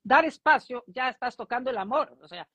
dar 0.03 0.25
espacio, 0.25 0.83
ya 0.87 1.09
estás 1.09 1.35
tocando 1.35 1.69
el 1.69 1.77
amor. 1.77 2.17
O 2.21 2.27
sea, 2.27 2.47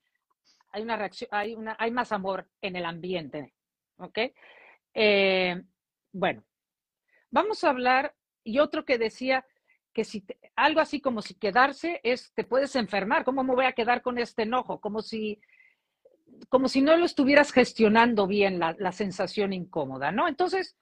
hay 0.71 0.83
una 0.83 0.97
reacción, 0.97 1.29
hay, 1.33 1.57
hay 1.79 1.91
más 1.91 2.13
amor 2.13 2.49
en 2.61 2.77
el 2.77 2.85
ambiente. 2.85 3.55
¿Ok? 3.99 4.19
Eh, 4.95 5.63
bueno, 6.13 6.45
vamos 7.31 7.65
a 7.65 7.71
hablar, 7.71 8.15
y 8.45 8.59
otro 8.59 8.85
que 8.85 8.99
decía 8.99 9.45
que 9.93 10.05
si 10.05 10.25
algo 10.55 10.81
así 10.81 11.01
como 11.01 11.23
si 11.23 11.35
quedarse 11.35 12.01
es, 12.03 12.33
te 12.35 12.45
puedes 12.45 12.77
enfermar, 12.77 13.25
¿cómo 13.25 13.43
me 13.43 13.55
voy 13.55 13.65
a 13.65 13.73
quedar 13.73 14.03
con 14.03 14.19
este 14.19 14.43
enojo? 14.43 14.81
Como 14.81 15.01
si, 15.01 15.41
como 16.49 16.69
si 16.69 16.83
no 16.83 16.97
lo 16.97 17.07
estuvieras 17.07 17.51
gestionando 17.51 18.27
bien 18.27 18.59
la, 18.59 18.77
la 18.79 18.93
sensación 18.93 19.53
incómoda, 19.53 20.13
¿no? 20.13 20.29
Entonces, 20.29 20.77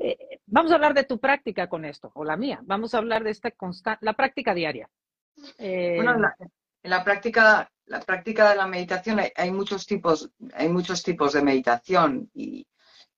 eh, 0.00 0.40
vamos 0.46 0.72
a 0.72 0.74
hablar 0.74 0.94
de 0.94 1.04
tu 1.04 1.20
práctica 1.20 1.68
con 1.68 1.84
esto, 1.84 2.10
o 2.14 2.24
la 2.24 2.36
mía, 2.36 2.60
vamos 2.64 2.94
a 2.94 2.98
hablar 2.98 3.22
de 3.22 3.30
esta 3.30 3.50
constante, 3.52 4.04
la 4.04 4.14
práctica 4.14 4.54
diaria. 4.54 4.88
bueno, 5.58 6.16
en 6.82 6.90
la 6.90 7.04
práctica 7.04 7.70
la 7.90 8.00
práctica 8.00 8.50
de 8.50 8.56
la 8.56 8.68
meditación 8.68 9.20
hay, 9.34 9.50
muchos 9.50 9.84
tipos, 9.84 10.30
hay 10.54 10.68
muchos 10.68 11.02
tipos 11.02 11.32
de 11.32 11.42
meditación 11.42 12.30
y, 12.32 12.66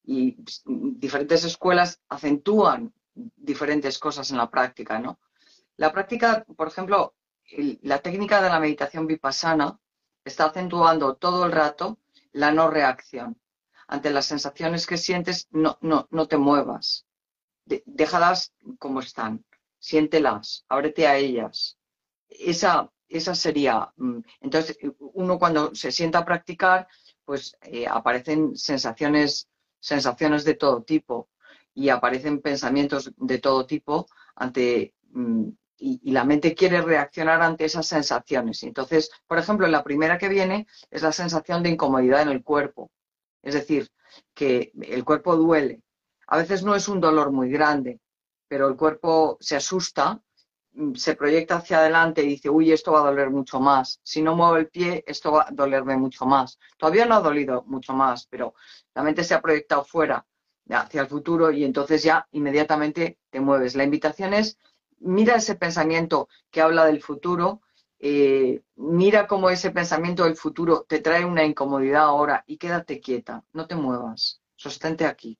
diferentes 0.05 1.45
escuelas 1.45 2.01
acentúan 2.09 2.93
diferentes 3.15 3.99
cosas 3.99 4.31
en 4.33 4.39
la 4.39 4.51
práctica, 4.51 4.99
¿no? 4.99 5.21
La 5.77 5.93
práctica, 5.93 6.45
por 6.57 6.67
ejemplo, 6.67 7.15
la 7.83 7.99
técnica 8.01 8.43
de 8.43 8.49
la 8.49 8.59
meditación 8.59 9.07
vipassana 9.07 9.79
está 10.25 10.47
acentuando 10.47 11.15
todo 11.15 11.45
el 11.47 11.53
rato 11.53 11.99
la 12.33 12.51
no 12.51 12.69
reacción. 12.69 13.39
Ante 13.93 14.11
las 14.11 14.25
sensaciones 14.25 14.87
que 14.87 14.97
sientes, 14.97 15.49
no, 15.51 15.77
no, 15.83 16.09
no 16.11 16.27
te 16.27 16.39
muevas. 16.39 17.05
déjalas 17.67 18.55
como 18.79 19.01
están. 19.01 19.45
Siéntelas, 19.79 20.65
ábrete 20.71 21.07
a 21.07 21.19
ellas. 21.19 21.77
Esa, 22.31 22.91
esa 23.07 23.35
sería. 23.35 23.93
Mm, 23.97 24.21
entonces, 24.41 24.79
uno 24.99 25.39
cuando 25.39 25.75
se 25.75 25.93
sienta 25.93 26.21
a 26.21 26.25
practicar, 26.25 26.89
pues 27.27 27.55
eh, 27.61 27.87
aparecen 27.87 28.57
sensaciones, 28.57 29.49
sensaciones 29.79 30.45
de 30.45 30.55
todo 30.55 30.83
tipo 30.83 31.29
y 31.75 31.91
aparecen 31.91 32.41
pensamientos 32.41 33.13
de 33.19 33.39
todo 33.41 33.67
tipo 33.67 34.07
ante 34.35 34.95
mm, 35.11 35.49
y, 35.77 36.13
la 36.13 36.25
mente 36.25 36.55
quiere 36.55 36.81
reaccionar 36.81 37.43
ante 37.43 37.67
esas 37.67 37.87
sensaciones. 37.87 38.63
Entonces, 38.63 39.11
por 39.27 39.39
ejemplo, 39.39 39.67
la 39.67 39.85
primera 39.85 40.17
que 40.17 40.31
viene 40.31 40.67
es 40.91 41.03
la 41.03 41.13
sensación 41.13 41.63
de 41.63 41.69
incomodidad 41.71 42.23
en 42.23 42.31
el 42.31 42.43
cuerpo. 42.43 42.91
Es 43.43 43.55
decir, 43.55 43.91
que 44.35 44.73
el 44.81 45.05
cuerpo 45.05 45.37
duele. 45.37 45.83
A 46.27 46.39
veces 46.39 46.63
no 46.63 46.75
es 46.75 46.89
un 46.89 47.01
dolor 47.01 47.33
muy 47.33 47.51
grande, 47.51 48.01
pero 48.49 48.69
el 48.69 48.77
cuerpo 48.77 49.37
se 49.41 49.57
asusta 49.57 50.23
Mm, 50.75 50.95
se 50.95 51.15
proyecta 51.17 51.57
hacia 51.57 51.79
adelante 51.79 52.23
y 52.23 52.29
dice, 52.29 52.49
uy, 52.49 52.73
esto 52.73 52.93
va 52.93 53.01
a 53.01 53.11
doler 53.11 53.31
mucho 53.31 53.61
más. 53.61 54.01
Si 54.03 54.23
no 54.23 54.35
muevo 54.35 54.57
el 54.57 54.69
pie, 54.69 55.05
esto 55.07 55.33
va 55.33 55.43
a 55.49 55.51
dolerme 55.51 55.97
mucho 55.97 56.25
más. 56.25 56.59
Todavía 56.79 57.05
no 57.07 57.17
ha 57.17 57.21
dolido 57.21 57.63
mucho 57.67 57.93
más, 57.93 58.27
pero 58.27 58.55
la 58.95 59.03
mente 59.03 59.23
se 59.25 59.35
ha 59.35 59.43
proyectado 59.43 59.85
fuera, 59.85 60.25
hacia 60.71 61.03
el 61.03 61.09
futuro, 61.09 61.51
y 61.51 61.65
entonces 61.65 62.03
ya 62.03 62.27
inmediatamente 62.33 63.19
te 63.31 63.41
mueves. 63.41 63.75
La 63.77 63.85
invitación 63.85 64.33
es, 64.35 64.59
mira 64.99 65.37
ese 65.37 65.57
pensamiento 65.57 66.29
que 66.51 66.63
habla 66.63 66.87
del 66.87 67.03
futuro, 67.03 67.61
eh, 68.03 68.63
mira 68.77 69.27
cómo 69.27 69.49
ese 69.49 69.71
pensamiento 69.71 70.25
del 70.25 70.37
futuro 70.37 70.85
te 70.87 71.01
trae 71.01 71.25
una 71.25 71.45
incomodidad 71.45 72.03
ahora 72.03 72.45
y 72.47 72.59
quédate 72.59 73.01
quieta, 73.01 73.45
no 73.55 73.67
te 73.67 73.77
muevas, 73.77 74.43
sostente 74.57 75.07
aquí, 75.07 75.39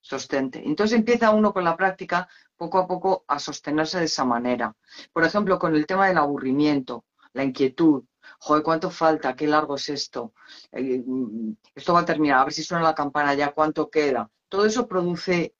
sostente. 0.00 0.62
Entonces 0.66 0.98
empieza 0.98 1.30
uno 1.30 1.52
con 1.52 1.64
la 1.64 1.76
práctica 1.76 2.28
poco 2.56 2.78
a 2.78 2.88
poco 2.88 3.24
a 3.28 3.38
sostenerse 3.38 3.98
de 4.00 4.06
esa 4.06 4.24
manera. 4.24 4.74
Por 5.12 5.24
ejemplo, 5.24 5.58
con 5.58 5.76
el 5.76 5.86
tema 5.86 6.08
del 6.08 6.18
aburrimiento, 6.18 7.04
la 7.32 7.44
inquietud. 7.44 8.04
Joder, 8.40 8.62
¿cuánto 8.64 8.90
falta? 8.90 9.36
¿Qué 9.36 9.46
largo 9.46 9.76
es 9.76 9.88
esto? 9.88 10.32
Eh, 10.72 11.02
mm, 11.06 11.52
esto 11.74 11.92
va 11.94 12.00
a 12.00 12.04
terminar. 12.04 12.40
A 12.40 12.44
ver 12.44 12.52
si 12.52 12.62
suena 12.64 12.82
la 12.84 12.94
campana 12.94 13.34
ya. 13.34 13.52
¿Cuánto 13.52 13.90
queda? 13.90 14.30
todo 14.48 14.64
eso 14.66 14.88
produce, 14.88 15.54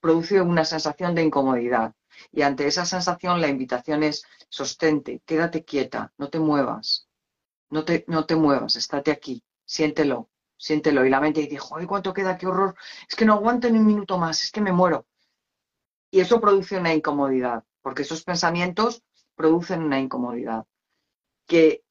produce 0.00 0.40
una 0.40 0.64
sensación 0.64 1.14
de 1.14 1.22
incomodidad. 1.22 1.94
Y 2.32 2.42
ante 2.42 2.66
esa 2.66 2.86
sensación 2.86 3.40
la 3.40 3.48
invitación 3.48 4.02
es 4.02 4.24
sostente, 4.48 5.22
quédate 5.24 5.64
quieta, 5.64 6.12
no 6.18 6.28
te 6.30 6.38
muevas, 6.38 7.08
no 7.70 7.84
te, 7.84 8.04
no 8.08 8.26
te 8.26 8.36
muevas, 8.36 8.76
estate 8.76 9.10
aquí, 9.10 9.42
siéntelo, 9.64 10.30
siéntelo. 10.56 11.04
Y 11.04 11.10
la 11.10 11.20
mente 11.20 11.40
dice, 11.40 11.58
joder, 11.58 11.86
¿cuánto 11.86 12.12
queda? 12.12 12.36
¡Qué 12.36 12.46
horror! 12.46 12.76
Es 13.08 13.16
que 13.16 13.24
no 13.24 13.34
aguanto 13.34 13.68
ni 13.70 13.78
un 13.78 13.86
minuto 13.86 14.18
más, 14.18 14.44
es 14.44 14.50
que 14.50 14.60
me 14.60 14.72
muero. 14.72 15.06
Y 16.10 16.20
eso 16.20 16.40
produce 16.40 16.78
una 16.78 16.94
incomodidad, 16.94 17.64
porque 17.82 18.02
esos 18.02 18.22
pensamientos 18.22 19.02
producen 19.34 19.82
una 19.82 19.98
incomodidad 19.98 20.64
que, 21.46 21.84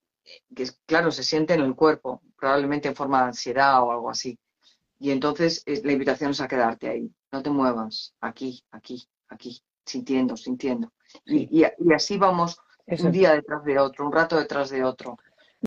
que, 0.55 0.69
claro, 0.85 1.11
se 1.11 1.23
siente 1.23 1.53
en 1.53 1.61
el 1.61 1.75
cuerpo, 1.75 2.21
probablemente 2.37 2.87
en 2.87 2.95
forma 2.95 3.19
de 3.21 3.27
ansiedad 3.27 3.83
o 3.83 3.91
algo 3.91 4.09
así. 4.09 4.39
Y 4.99 5.11
entonces 5.11 5.63
la 5.65 5.91
invitación 5.91 6.31
es 6.31 6.39
a 6.39 6.47
quedarte 6.47 6.87
ahí, 6.87 7.13
no 7.31 7.43
te 7.43 7.49
muevas, 7.49 8.15
aquí, 8.21 8.63
aquí, 8.71 9.05
aquí, 9.27 9.61
sintiendo, 9.85 10.37
sintiendo. 10.37 10.91
Y, 11.25 11.63
así 11.93 12.17
vamos 12.17 12.59
un 12.87 13.11
día 13.11 13.33
detrás 13.33 13.63
de 13.63 13.79
otro, 13.79 14.05
un 14.05 14.11
rato 14.11 14.37
detrás 14.37 14.69
de 14.69 14.83
otro. 14.83 15.17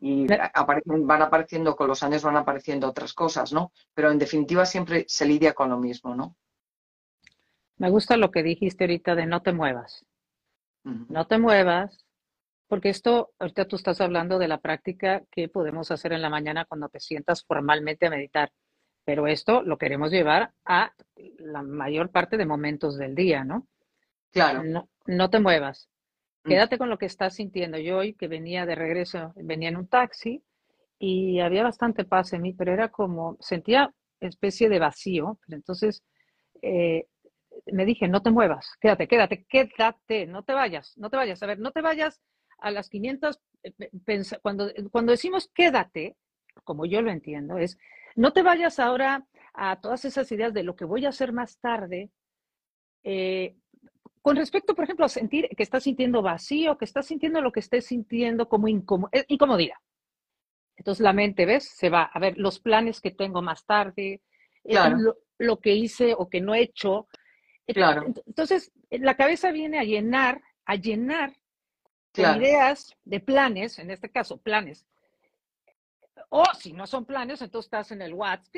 Y 0.01 0.27
aparecen, 0.55 1.07
van 1.07 1.23
apareciendo, 1.23 1.75
con 1.75 1.89
los 1.89 2.03
años 2.03 2.23
van 2.23 2.37
apareciendo 2.37 2.89
otras 2.89 3.15
cosas, 3.15 3.53
¿no? 3.53 3.73
Pero 3.95 4.11
en 4.11 4.19
definitiva 4.19 4.67
siempre 4.67 5.07
se 5.09 5.25
lidia 5.25 5.55
con 5.55 5.71
lo 5.71 5.79
mismo, 5.79 6.15
¿no? 6.15 6.37
Me 7.79 7.91
gusta 7.91 8.17
lo 8.17 8.31
que 8.31 8.43
dijiste 8.43 8.85
ahorita 8.85 9.15
de 9.15 9.27
no 9.27 9.43
te 9.43 9.53
muevas. 9.53 10.05
No 10.85 11.27
te 11.27 11.39
muevas, 11.39 12.07
porque 12.69 12.91
esto, 12.91 13.33
ahorita 13.41 13.67
tú 13.67 13.75
estás 13.75 14.01
hablando 14.01 14.39
de 14.39 14.47
la 14.47 14.61
práctica 14.61 15.25
que 15.33 15.49
podemos 15.49 15.91
hacer 15.91 16.13
en 16.13 16.23
la 16.23 16.31
mañana 16.31 16.65
cuando 16.65 16.89
te 16.89 17.01
sientas 17.01 17.45
formalmente 17.45 18.07
a 18.07 18.11
meditar. 18.11 18.53
Pero 19.05 19.27
esto 19.27 19.63
lo 19.63 19.79
queremos 19.79 20.11
llevar 20.11 20.53
a 20.65 20.93
la 21.39 21.63
mayor 21.63 22.11
parte 22.11 22.37
de 22.37 22.47
momentos 22.47 22.99
del 22.99 23.15
día, 23.15 23.45
¿no? 23.45 23.67
Claro. 24.37 24.89
No, 25.07 25.31
te 25.31 25.41
muevas. 25.41 25.89
Mm. 26.45 26.49
Quédate 26.51 26.79
con 26.79 26.91
lo 26.91 26.99
que 26.99 27.07
estás 27.07 27.35
sintiendo. 27.37 27.79
Yo 27.79 27.99
hoy 27.99 28.13
que 28.15 28.29
venía 28.29 28.67
de 28.67 28.75
regreso, 28.75 29.33
venía 29.37 29.71
en 29.71 29.77
un 29.77 29.89
taxi 29.89 30.43
y 30.99 31.41
había 31.41 31.63
bastante 31.63 32.05
paz 32.05 32.35
en 32.35 32.43
mí, 32.43 32.53
pero 32.53 32.73
era 32.73 32.91
como, 32.91 33.37
sentía 33.41 33.95
especie 34.21 34.69
de 34.69 34.79
vacío. 34.79 35.39
Entonces 35.49 36.03
eh, 36.61 37.07
me 37.73 37.87
dije, 37.87 38.09
no 38.09 38.21
te 38.21 38.31
muevas, 38.31 38.69
quédate, 38.79 39.09
quédate, 39.09 39.47
quédate, 39.49 40.27
no 40.27 40.43
te 40.43 40.53
vayas, 40.53 40.93
no 40.99 41.09
te 41.09 41.17
vayas. 41.17 41.43
A 41.43 41.47
ver, 41.47 41.59
no 41.59 41.71
te 41.71 41.81
vayas 41.81 42.21
a 42.59 42.71
las 42.71 42.91
500, 42.91 43.41
eh, 43.63 43.73
cuando, 44.43 44.71
cuando 44.91 45.13
decimos 45.13 45.51
quédate, 45.55 46.17
como 46.65 46.85
yo 46.85 47.01
lo 47.01 47.11
entiendo, 47.11 47.57
es 47.57 47.79
no 48.17 48.33
te 48.33 48.43
vayas 48.43 48.79
ahora 48.79 49.27
a 49.55 49.81
todas 49.81 50.05
esas 50.05 50.31
ideas 50.31 50.53
de 50.53 50.63
lo 50.63 50.77
que 50.77 50.85
voy 50.85 51.07
a 51.07 51.11
hacer 51.11 51.33
más 51.33 51.59
tarde. 51.59 52.11
Eh, 53.05 53.57
con 54.27 54.35
respecto, 54.35 54.75
por 54.75 54.83
ejemplo, 54.83 55.07
a 55.07 55.09
sentir 55.09 55.49
que 55.57 55.63
estás 55.63 55.85
sintiendo 55.85 56.21
vacío, 56.21 56.77
que 56.77 56.85
estás 56.85 57.07
sintiendo 57.07 57.41
lo 57.41 57.53
que 57.53 57.61
estés 57.61 57.87
sintiendo 57.87 58.49
como 58.49 58.67
eh, 59.13 59.25
incomodidad. 59.29 59.77
Entonces 60.77 61.01
la 61.01 61.13
mente, 61.13 61.47
¿ves? 61.47 61.69
Se 61.69 61.91
va 61.91 62.11
a 62.13 62.19
ver 62.19 62.37
los 62.37 62.59
planes 62.59 63.01
que 63.01 63.13
tengo 63.13 63.41
más 63.41 63.65
tarde, 63.65 64.23
eh, 64.65 64.77
lo, 65.39 65.61
que 65.61 65.77
hice 65.77 66.13
o 66.19 66.29
que 66.29 66.41
no 66.41 66.57
he 66.57 66.63
hecho. 66.63 67.07
Claro. 67.69 68.05
Entonces, 68.27 68.73
la 68.91 69.17
cabeza 69.17 69.53
viene 69.53 69.79
a 69.79 69.85
llenar, 69.85 70.43
a 70.65 70.75
llenar 70.75 71.33
ideas 72.17 72.97
de 73.05 73.21
planes, 73.21 73.79
en 73.79 73.93
este 73.93 74.11
caso, 74.11 74.39
planes 74.39 74.89
o 76.31 76.45
si 76.59 76.73
no 76.73 76.89
son 76.89 77.05
planes, 77.05 77.43
entonces 77.43 77.67
estás 77.67 77.93
en 77.93 78.03
el 78.03 78.13
WhatsApp. 78.13 78.53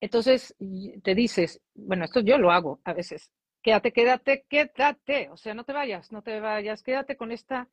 Entonces 0.00 0.54
te 1.02 1.14
dices, 1.14 1.60
bueno, 1.74 2.04
esto 2.04 2.20
yo 2.20 2.38
lo 2.38 2.50
hago 2.50 2.80
a 2.84 2.92
veces. 2.92 3.30
Quédate, 3.62 3.92
quédate, 3.92 4.44
quédate. 4.48 5.30
O 5.30 5.36
sea, 5.36 5.54
no 5.54 5.64
te 5.64 5.72
vayas, 5.72 6.12
no 6.12 6.22
te 6.22 6.38
vayas. 6.40 6.82
Quédate 6.82 7.16
con 7.16 7.32
esta 7.32 7.68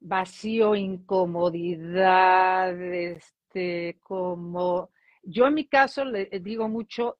vacío, 0.00 0.74
incomodidad, 0.74 2.70
este, 2.80 3.98
como 4.02 4.90
yo 5.22 5.46
en 5.46 5.54
mi 5.54 5.66
caso 5.66 6.04
le 6.04 6.26
digo 6.40 6.68
mucho 6.68 7.18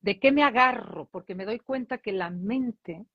de 0.00 0.18
qué 0.18 0.32
me 0.32 0.42
agarro, 0.42 1.08
porque 1.10 1.34
me 1.34 1.44
doy 1.44 1.58
cuenta 1.58 1.98
que 1.98 2.12
la 2.12 2.30
mente, 2.30 3.06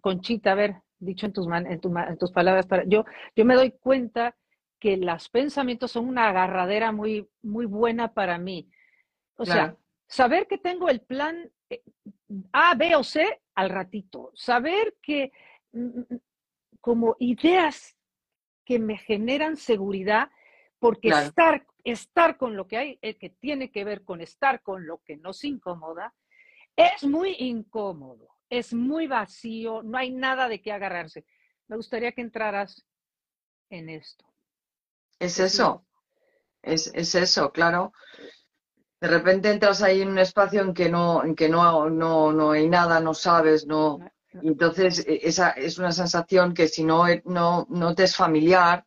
Conchita, 0.00 0.52
a 0.52 0.54
ver, 0.54 0.74
dicho 0.98 1.26
en 1.26 1.32
tus, 1.32 1.46
en, 1.48 1.80
tus 2.18 2.32
palabras, 2.32 2.66
para, 2.66 2.84
yo, 2.84 3.04
yo 3.34 3.44
me 3.44 3.54
doy 3.54 3.72
cuenta 3.72 4.36
que 4.78 4.96
los 4.96 5.28
pensamientos 5.30 5.92
son 5.92 6.08
una 6.08 6.28
agarradera 6.28 6.92
muy, 6.92 7.28
muy 7.42 7.66
buena 7.66 8.12
para 8.12 8.38
mí. 8.38 8.68
O 9.36 9.44
sea, 9.44 9.76
saber 10.06 10.46
que 10.46 10.58
tengo 10.58 10.88
el 10.88 11.00
plan 11.00 11.50
eh, 11.70 11.82
A, 12.52 12.74
B 12.74 12.94
o 12.96 13.04
C 13.04 13.42
al 13.54 13.70
ratito, 13.70 14.30
saber 14.34 14.96
que 15.02 15.32
mm, 15.72 16.00
mm, 16.00 16.20
como 16.80 17.16
ideas 17.18 17.96
que 18.64 18.78
me 18.78 18.96
generan 18.96 19.56
seguridad, 19.56 20.30
porque 20.78 21.08
estar, 21.08 21.66
estar 21.82 22.36
con 22.36 22.56
lo 22.56 22.66
que 22.66 22.76
hay, 22.76 22.98
eh, 23.02 23.16
que 23.16 23.30
tiene 23.30 23.70
que 23.70 23.84
ver 23.84 24.04
con 24.04 24.20
estar 24.20 24.62
con 24.62 24.86
lo 24.86 24.98
que 24.98 25.16
nos 25.16 25.44
incomoda, 25.44 26.14
es 26.76 27.04
muy 27.04 27.36
incómodo 27.38 28.34
es 28.58 28.72
muy 28.72 29.06
vacío, 29.06 29.82
no 29.82 29.98
hay 29.98 30.10
nada 30.10 30.48
de 30.48 30.60
qué 30.60 30.72
agarrarse. 30.72 31.24
Me 31.66 31.76
gustaría 31.76 32.12
que 32.12 32.20
entraras 32.20 32.84
en 33.70 33.88
esto. 33.88 34.24
Es 35.18 35.38
eso, 35.38 35.86
es, 36.62 37.14
eso, 37.14 37.52
claro. 37.52 37.92
De 39.04 39.10
repente 39.10 39.50
entras 39.50 39.82
ahí 39.82 40.00
en 40.00 40.08
un 40.08 40.18
espacio 40.18 40.62
en 40.62 40.72
que 40.72 40.88
no, 40.88 41.22
en 41.22 41.34
que 41.34 41.46
no, 41.46 41.90
no, 41.90 42.32
no 42.32 42.52
hay 42.52 42.66
nada, 42.70 43.00
no 43.00 43.12
sabes, 43.12 43.66
no. 43.66 43.98
entonces 44.32 45.04
e, 45.06 45.20
esa 45.24 45.50
es 45.50 45.76
una 45.76 45.92
sensación 45.92 46.54
que 46.54 46.68
si 46.68 46.84
no, 46.84 47.04
no, 47.26 47.66
no 47.68 47.94
te 47.94 48.04
es 48.04 48.16
familiar, 48.16 48.86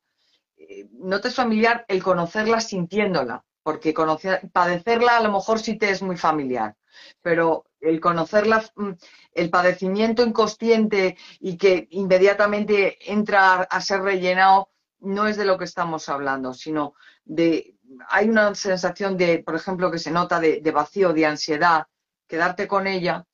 eh, 0.58 0.88
no 0.94 1.22
te 1.22 1.28
es 1.28 1.36
familiar 1.36 1.86
el 1.88 2.02
conocerla 2.02 2.62
sintiéndola, 2.62 3.46
porque 3.62 3.94
conocer, 3.94 4.50
padecerla 4.52 5.18
a 5.18 5.22
lo 5.22 5.32
mejor 5.32 5.60
sí 5.60 5.78
te 5.78 5.92
es 5.92 6.02
muy 6.02 6.18
familiar, 6.18 6.76
pero 7.22 7.66
el 7.80 8.00
conocer 8.00 8.48
mm, 8.48 8.90
el 9.34 9.50
padecimiento 9.52 10.24
inconsciente 10.24 11.16
y 11.40 11.58
que 11.58 11.88
inmediatamente 11.92 12.98
entra 13.14 13.62
a 13.62 13.82
ser 13.82 14.02
rellenado, 14.02 14.72
no 15.00 15.28
es 15.28 15.38
de 15.38 15.46
lo 15.46 15.60
que 15.60 15.66
estamos 15.66 16.10
hablando, 16.10 16.56
sino 16.56 16.96
de, 17.24 17.77
hay 18.10 18.30
una 18.30 18.54
sensación 18.56 19.18
de, 19.18 19.40
por 19.40 19.56
ejemplo, 19.56 19.92
que 19.92 20.00
se 20.00 20.12
nota 20.12 20.40
de, 20.40 20.72
vacío, 20.72 21.14
de 21.14 21.26
ansiedad, 21.26 21.88
quedarte 22.28 22.68
con 22.68 22.88
ella, 22.88 23.26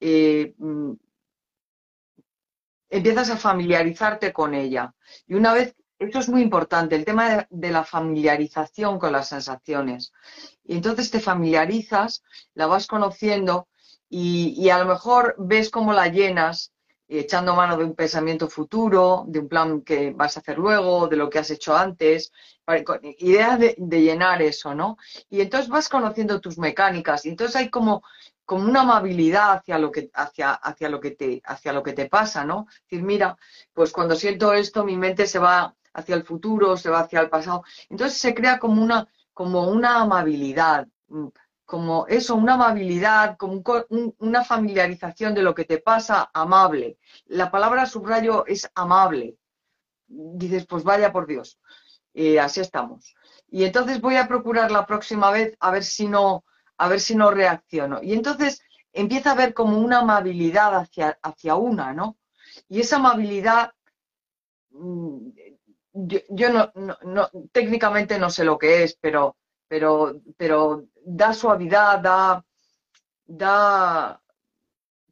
eh, 0.00 0.54
mm, 0.58 0.92
empiezas 2.90 3.30
a 3.30 3.36
familiarizarte 3.36 4.32
con 4.32 4.54
ella. 4.54 4.94
Y 5.26 5.34
una 5.34 5.52
vez, 5.52 5.74
esto 5.98 6.18
es 6.18 6.28
muy 6.28 6.42
importante, 6.42 6.94
el 6.94 7.04
tema 7.04 7.46
de 7.48 7.70
la 7.70 7.84
familiarización 7.84 8.98
con 8.98 9.12
las 9.12 9.28
sensaciones. 9.28 10.12
Y 10.64 10.76
entonces 10.76 11.10
te 11.10 11.20
familiarizas, 11.20 12.22
la 12.54 12.66
vas 12.66 12.86
conociendo 12.86 13.68
y, 14.08 14.68
a 14.68 14.78
lo 14.78 14.86
mejor 14.86 15.34
ves 15.38 15.70
cómo 15.70 15.92
la 15.92 16.08
llenas 16.08 16.72
echando 17.08 17.54
mano 17.54 17.76
de 17.76 17.84
un 17.84 17.94
pensamiento 17.94 18.48
futuro, 18.48 19.24
de 19.28 19.38
un 19.38 19.48
plan 19.48 19.82
que 19.82 20.10
vas 20.10 20.36
a 20.36 20.40
hacer 20.40 20.58
luego, 20.58 21.08
de 21.08 21.16
lo 21.16 21.30
que 21.30 21.38
has 21.38 21.50
hecho 21.50 21.76
antes, 21.76 22.32
idea 23.18 23.56
de, 23.56 23.76
llenar 23.76 24.42
eso, 24.42 24.74
¿no? 24.74 24.96
Y 25.30 25.40
entonces 25.40 25.68
vas 25.68 25.88
conociendo 25.88 26.40
tus 26.40 26.58
mecánicas 26.58 27.24
y 27.24 27.30
entonces 27.30 27.56
hay 27.56 27.70
como, 27.70 28.02
como 28.44 28.64
una 28.64 28.82
amabilidad 28.82 29.52
hacia 29.52 29.78
lo 29.78 29.90
que, 29.90 30.10
hacia, 30.14 30.52
hacia 30.52 30.88
lo 30.88 31.00
que 31.00 31.12
te, 31.12 31.42
hacia 31.44 31.72
lo 31.72 31.82
que 31.82 31.92
te 31.92 32.06
pasa, 32.06 32.44
¿no? 32.44 32.66
Es 32.68 32.82
decir, 32.90 33.04
mira, 33.04 33.36
pues 33.72 33.92
cuando 33.92 34.16
siento 34.16 34.52
esto, 34.52 34.84
mi 34.84 34.96
mente 34.96 35.26
se 35.26 35.38
va 35.38 35.74
hacia 35.94 36.14
el 36.14 36.24
futuro, 36.24 36.76
se 36.76 36.90
va 36.90 37.00
hacia 37.00 37.20
el 37.20 37.30
pasado. 37.30 37.64
Entonces 37.88 38.18
se 38.18 38.34
crea 38.34 38.58
como 38.58 38.82
una, 38.82 39.08
como 39.32 39.68
una 39.68 40.00
amabilidad, 40.00 40.86
como 41.64 42.06
eso, 42.06 42.36
una 42.36 42.54
amabilidad, 42.54 43.36
como 43.36 43.62
una 44.18 44.44
familiarización 44.44 45.34
de 45.34 45.42
lo 45.42 45.54
que 45.54 45.64
te 45.64 45.78
pasa, 45.78 46.30
amable. 46.32 46.98
La 47.26 47.50
palabra 47.50 47.86
subrayo 47.86 48.46
es 48.46 48.70
amable. 48.74 49.36
Dices, 50.08 50.66
pues 50.66 50.84
vaya 50.84 51.12
por 51.12 51.26
Dios, 51.26 51.58
eh, 52.16 52.40
así 52.40 52.60
estamos. 52.60 53.14
Y 53.48 53.64
entonces 53.64 54.00
voy 54.00 54.16
a 54.16 54.26
procurar 54.26 54.70
la 54.70 54.86
próxima 54.86 55.30
vez 55.30 55.56
a 55.60 55.70
ver 55.70 55.84
si 55.84 56.08
no, 56.08 56.44
a 56.78 56.88
ver 56.88 57.00
si 57.00 57.14
no 57.14 57.30
reacciono. 57.30 58.02
Y 58.02 58.12
entonces 58.12 58.62
empieza 58.92 59.30
a 59.30 59.32
haber 59.34 59.54
como 59.54 59.78
una 59.78 60.00
amabilidad 60.00 60.74
hacia, 60.74 61.18
hacia 61.22 61.54
una, 61.54 61.92
¿no? 61.92 62.16
Y 62.68 62.80
esa 62.80 62.96
amabilidad, 62.96 63.72
mm, 64.70 65.28
yo, 65.92 66.50
no, 66.50 66.72
no, 67.02 67.30
técnicamente 67.52 68.18
no 68.18 68.30
sé 68.30 68.44
lo 68.44 68.58
que 68.58 68.82
es, 68.82 68.98
pero 69.00 69.36
pero, 69.68 70.20
pero 70.36 70.86
da 71.04 71.32
suavidad, 71.32 72.00
da, 72.00 72.44
da 73.26 74.20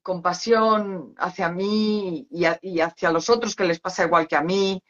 compasión 0.03 1.15
hacia 1.19 1.49
mí 1.49 2.27
y, 2.31 2.81
hacia 2.81 3.11
los 3.11 3.29
otros 3.31 3.57
que 3.57 3.65
les 3.65 3.81
pasa 3.81 4.05
igual 4.05 4.29
que 4.29 4.37
a 4.37 4.43
mí 4.43 4.83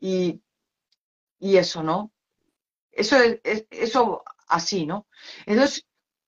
y, 0.00 0.40
eso, 1.56 1.82
¿no? 1.82 2.12
Eso, 2.92 3.16
eso 3.70 4.24
así, 4.48 4.86
¿no? 4.86 5.06
Entonces, 5.46 5.86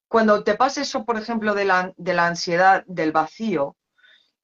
cuando 0.08 0.44
te 0.44 0.54
pasa 0.54 0.82
eso, 0.82 1.04
por 1.04 1.18
ejemplo, 1.18 1.54
de 1.54 1.64
la, 1.64 1.92
de 1.96 2.14
la 2.14 2.26
ansiedad, 2.26 2.84
del 2.86 3.12
vacío, 3.12 3.76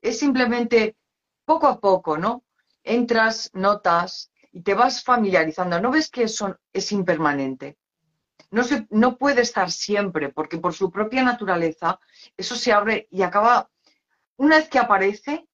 es 0.00 0.18
simplemente 0.18 0.96
poco 1.44 1.66
a 1.68 1.80
poco, 1.80 2.18
¿no? 2.18 2.44
Entras, 2.82 3.50
notas 3.52 4.30
y 4.52 4.62
te 4.62 4.74
vas 4.74 5.04
familiarizando. 5.04 5.80
¿No 5.80 5.90
ves 5.90 6.10
que 6.10 6.24
eso 6.24 6.58
es 6.72 6.92
impermanente? 6.92 7.78
No, 8.50 8.64
se, 8.64 8.86
no 8.90 9.16
puede 9.16 9.42
estar 9.42 9.70
siempre, 9.70 10.28
porque 10.28 10.58
por 10.58 10.74
su 10.74 10.90
propia 10.90 11.22
naturaleza 11.22 12.00
eso 12.36 12.54
se 12.56 12.72
abre 12.72 13.08
y 13.10 13.22
acaba, 13.22 13.70
una 14.36 14.56
vez 14.56 14.68
que 14.68 14.78
aparece, 14.78 15.48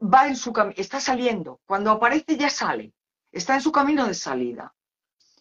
va 0.00 0.26
en 0.26 0.36
su 0.36 0.52
camino, 0.52 0.74
está 0.78 1.00
saliendo. 1.00 1.60
Cuando 1.66 1.90
aparece 1.90 2.36
ya 2.36 2.50
sale, 2.50 2.92
está 3.32 3.54
en 3.54 3.60
su 3.60 3.72
camino 3.72 4.06
de 4.06 4.14
salida. 4.14 4.74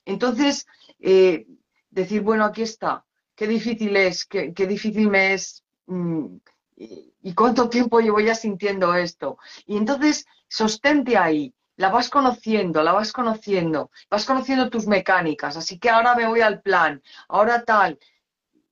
Entonces, 0.06 0.68
eh, 1.00 1.48
decir, 1.90 2.22
bueno, 2.22 2.46
aquí 2.46 2.62
está, 2.62 3.06
qué 3.36 3.48
difícil 3.48 3.96
es, 3.96 4.26
qué, 4.26 4.52
difícil 4.68 5.10
me 5.10 5.34
es, 5.34 5.64
mmm, 5.88 6.38
y, 6.76 7.34
cuánto 7.34 7.70
tiempo 7.70 8.00
llevo 8.00 8.20
ya 8.20 8.36
sintiendo 8.36 8.94
esto. 8.94 9.38
Y 9.66 9.78
entonces, 9.78 10.26
sostente 10.48 11.18
ahí, 11.18 11.54
la 11.78 11.90
vas 11.90 12.10
conociendo, 12.10 12.84
la 12.84 12.94
vas 12.94 13.12
conociendo, 13.12 13.92
vas 14.10 14.26
conociendo 14.26 14.70
tus 14.70 14.88
mecánicas, 14.88 15.58
así 15.58 15.80
que 15.80 15.90
ahora 15.90 16.16
me 16.16 16.28
voy 16.28 16.42
al 16.42 16.62
plan, 16.62 17.02
ahora 17.28 17.64
tal, 17.64 18.00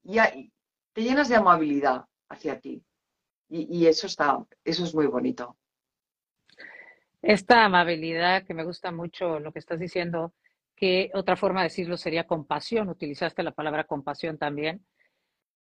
y, 0.03 0.19
y 0.19 0.51
te 0.93 1.01
llenas 1.01 1.29
de 1.29 1.35
amabilidad 1.35 2.05
hacia 2.29 2.59
ti. 2.59 2.83
Y, 3.49 3.79
y 3.79 3.87
eso 3.87 4.07
está, 4.07 4.45
eso 4.63 4.83
es 4.83 4.95
muy 4.95 5.07
bonito. 5.07 5.57
Esta 7.23 7.63
amabilidad 7.63 8.43
que 8.43 8.53
me 8.53 8.65
gusta 8.65 8.91
mucho 8.91 9.39
lo 9.39 9.53
que 9.53 9.59
estás 9.59 9.79
diciendo, 9.79 10.33
que 10.75 11.09
otra 11.13 11.37
forma 11.37 11.61
de 11.61 11.69
decirlo 11.69 11.95
sería 11.95 12.27
compasión, 12.27 12.89
utilizaste 12.89 13.43
la 13.43 13.53
palabra 13.53 13.85
compasión 13.85 14.37
también, 14.37 14.85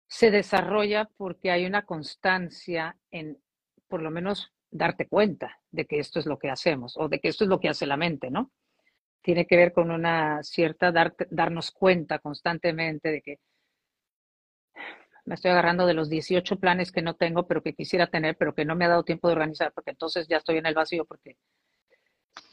se 0.08 0.30
desarrolla 0.30 1.10
porque 1.18 1.50
hay 1.50 1.66
una 1.66 1.84
constancia 1.84 2.96
en, 3.10 3.38
por 3.88 4.00
lo 4.00 4.10
menos, 4.10 4.54
darte 4.70 5.06
cuenta 5.06 5.60
de 5.70 5.84
que 5.84 5.98
esto 5.98 6.18
es 6.18 6.24
lo 6.24 6.38
que 6.38 6.48
hacemos 6.48 6.96
o 6.96 7.10
de 7.10 7.20
que 7.20 7.28
esto 7.28 7.44
es 7.44 7.50
lo 7.50 7.60
que 7.60 7.68
hace 7.68 7.86
la 7.86 7.98
mente, 7.98 8.30
¿no? 8.30 8.50
Tiene 9.20 9.46
que 9.46 9.58
ver 9.58 9.74
con 9.74 9.90
una 9.90 10.42
cierta 10.42 10.90
dar, 10.90 11.14
darnos 11.28 11.72
cuenta 11.72 12.20
constantemente 12.20 13.10
de 13.10 13.20
que 13.20 13.38
me 15.30 15.36
estoy 15.36 15.52
agarrando 15.52 15.86
de 15.86 15.94
los 15.94 16.08
18 16.08 16.58
planes 16.58 16.90
que 16.90 17.02
no 17.02 17.14
tengo, 17.14 17.46
pero 17.46 17.62
que 17.62 17.72
quisiera 17.72 18.08
tener, 18.08 18.36
pero 18.36 18.52
que 18.52 18.64
no 18.64 18.74
me 18.74 18.84
ha 18.84 18.88
dado 18.88 19.04
tiempo 19.04 19.28
de 19.28 19.34
organizar, 19.34 19.70
porque 19.72 19.92
entonces 19.92 20.26
ya 20.26 20.38
estoy 20.38 20.56
en 20.56 20.66
el 20.66 20.74
vacío, 20.74 21.04
porque 21.04 21.36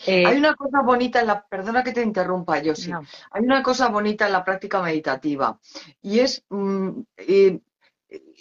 eh, 0.05 0.23
hay 0.23 0.37
una 0.37 0.53
cosa 0.53 0.83
bonita 0.83 1.19
en 1.21 1.25
la, 1.25 1.43
perdona 1.43 1.83
que 1.83 1.91
te 1.91 2.03
interrumpa, 2.03 2.61
yo 2.61 2.75
sí. 2.75 2.91
No. 2.91 3.01
Hay 3.31 3.41
una 3.41 3.63
cosa 3.63 3.87
bonita 3.87 4.27
en 4.27 4.33
la 4.33 4.45
práctica 4.45 4.79
meditativa 4.79 5.59
y 6.03 6.19
es 6.19 6.45
mm, 6.49 6.99
eh, 7.17 7.61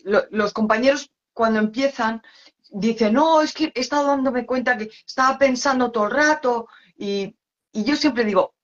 lo, 0.05 0.25
los 0.29 0.53
compañeros 0.53 1.11
cuando 1.33 1.59
empiezan 1.59 2.21
dicen, 2.71 3.15
no, 3.15 3.41
es 3.41 3.55
que 3.55 3.73
he 3.75 3.81
estado 3.81 4.09
dándome 4.09 4.45
cuenta 4.45 4.77
que 4.77 4.91
estaba 5.07 5.39
pensando 5.39 5.91
todo 5.91 6.05
el 6.05 6.11
rato 6.11 6.69
y, 6.99 7.35
y 7.73 7.85
yo 7.85 7.97
siempre 7.97 8.27
digo, 8.27 8.55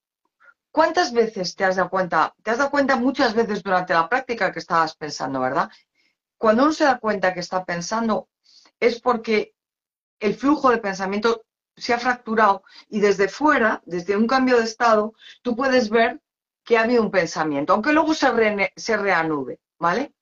¿cuántas 0.72 1.12
veces 1.12 1.54
te 1.54 1.64
has 1.64 1.76
dado 1.76 1.90
cuenta? 1.90 2.34
Te 2.42 2.50
has 2.50 2.58
dado 2.58 2.70
cuenta 2.70 2.96
muchas 2.96 3.34
veces 3.34 3.62
durante 3.62 3.92
la 3.94 4.08
práctica 4.08 4.50
que 4.50 4.58
estabas 4.58 4.96
pensando, 4.96 5.40
¿verdad? 5.40 5.70
Cuando 6.38 6.64
uno 6.64 6.72
se 6.72 6.84
da 6.84 6.98
cuenta 6.98 7.32
que 7.32 7.40
está 7.40 7.64
pensando 7.64 8.28
es 8.80 9.00
porque 9.00 9.54
el 10.18 10.34
flujo 10.34 10.70
de 10.70 10.78
pensamiento 10.78 11.44
se 11.76 11.94
ha 11.94 11.98
fracturado 11.98 12.64
y 12.88 13.00
desde 13.00 13.28
fuera, 13.28 13.82
desde 13.86 14.16
un 14.16 14.26
cambio 14.26 14.58
de 14.58 14.64
estado, 14.64 15.14
tú 15.42 15.54
puedes 15.54 15.88
ver 15.88 16.20
que 16.64 16.76
ha 16.76 16.82
habido 16.82 17.02
un 17.02 17.10
pensamiento, 17.10 17.72
aunque 17.72 17.92
luego 17.92 18.14
se, 18.14 18.28
se 18.76 18.96
reanude, 18.96 19.60
¿vale? 19.78 20.14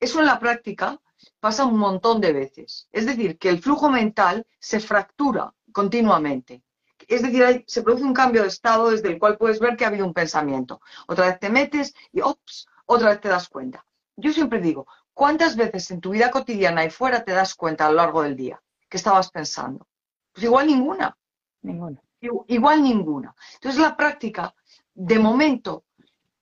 Eso 0.00 0.20
en 0.20 0.26
la 0.26 0.38
práctica 0.38 1.00
pasa 1.40 1.64
un 1.64 1.78
montón 1.78 2.20
de 2.20 2.32
veces. 2.32 2.88
Es 2.92 3.06
decir, 3.06 3.38
que 3.38 3.48
el 3.48 3.60
flujo 3.60 3.90
mental 3.90 4.46
se 4.58 4.80
fractura 4.80 5.54
continuamente. 5.72 6.62
Es 7.08 7.22
decir, 7.22 7.42
hay, 7.42 7.64
se 7.66 7.82
produce 7.82 8.04
un 8.04 8.12
cambio 8.12 8.42
de 8.42 8.48
estado 8.48 8.90
desde 8.90 9.08
el 9.08 9.18
cual 9.18 9.38
puedes 9.38 9.58
ver 9.58 9.76
que 9.76 9.84
ha 9.84 9.88
habido 9.88 10.06
un 10.06 10.12
pensamiento. 10.12 10.80
Otra 11.06 11.26
vez 11.26 11.40
te 11.40 11.48
metes 11.48 11.94
y 12.12 12.20
ops, 12.20 12.68
otra 12.84 13.08
vez 13.08 13.20
te 13.20 13.28
das 13.28 13.48
cuenta. 13.48 13.84
Yo 14.14 14.32
siempre 14.32 14.60
digo, 14.60 14.86
¿cuántas 15.14 15.56
veces 15.56 15.90
en 15.90 16.00
tu 16.00 16.10
vida 16.10 16.30
cotidiana 16.30 16.84
y 16.84 16.90
fuera 16.90 17.24
te 17.24 17.32
das 17.32 17.54
cuenta 17.54 17.86
a 17.86 17.90
lo 17.90 17.96
largo 17.96 18.22
del 18.22 18.36
día 18.36 18.62
que 18.88 18.98
estabas 18.98 19.30
pensando? 19.30 19.88
Pues 20.32 20.44
igual 20.44 20.66
ninguna. 20.66 21.16
Ninguna. 21.62 22.00
Igual 22.20 22.82
ninguna. 22.82 23.34
Entonces 23.54 23.80
la 23.80 23.96
práctica, 23.96 24.54
de 24.92 25.18
momento, 25.18 25.84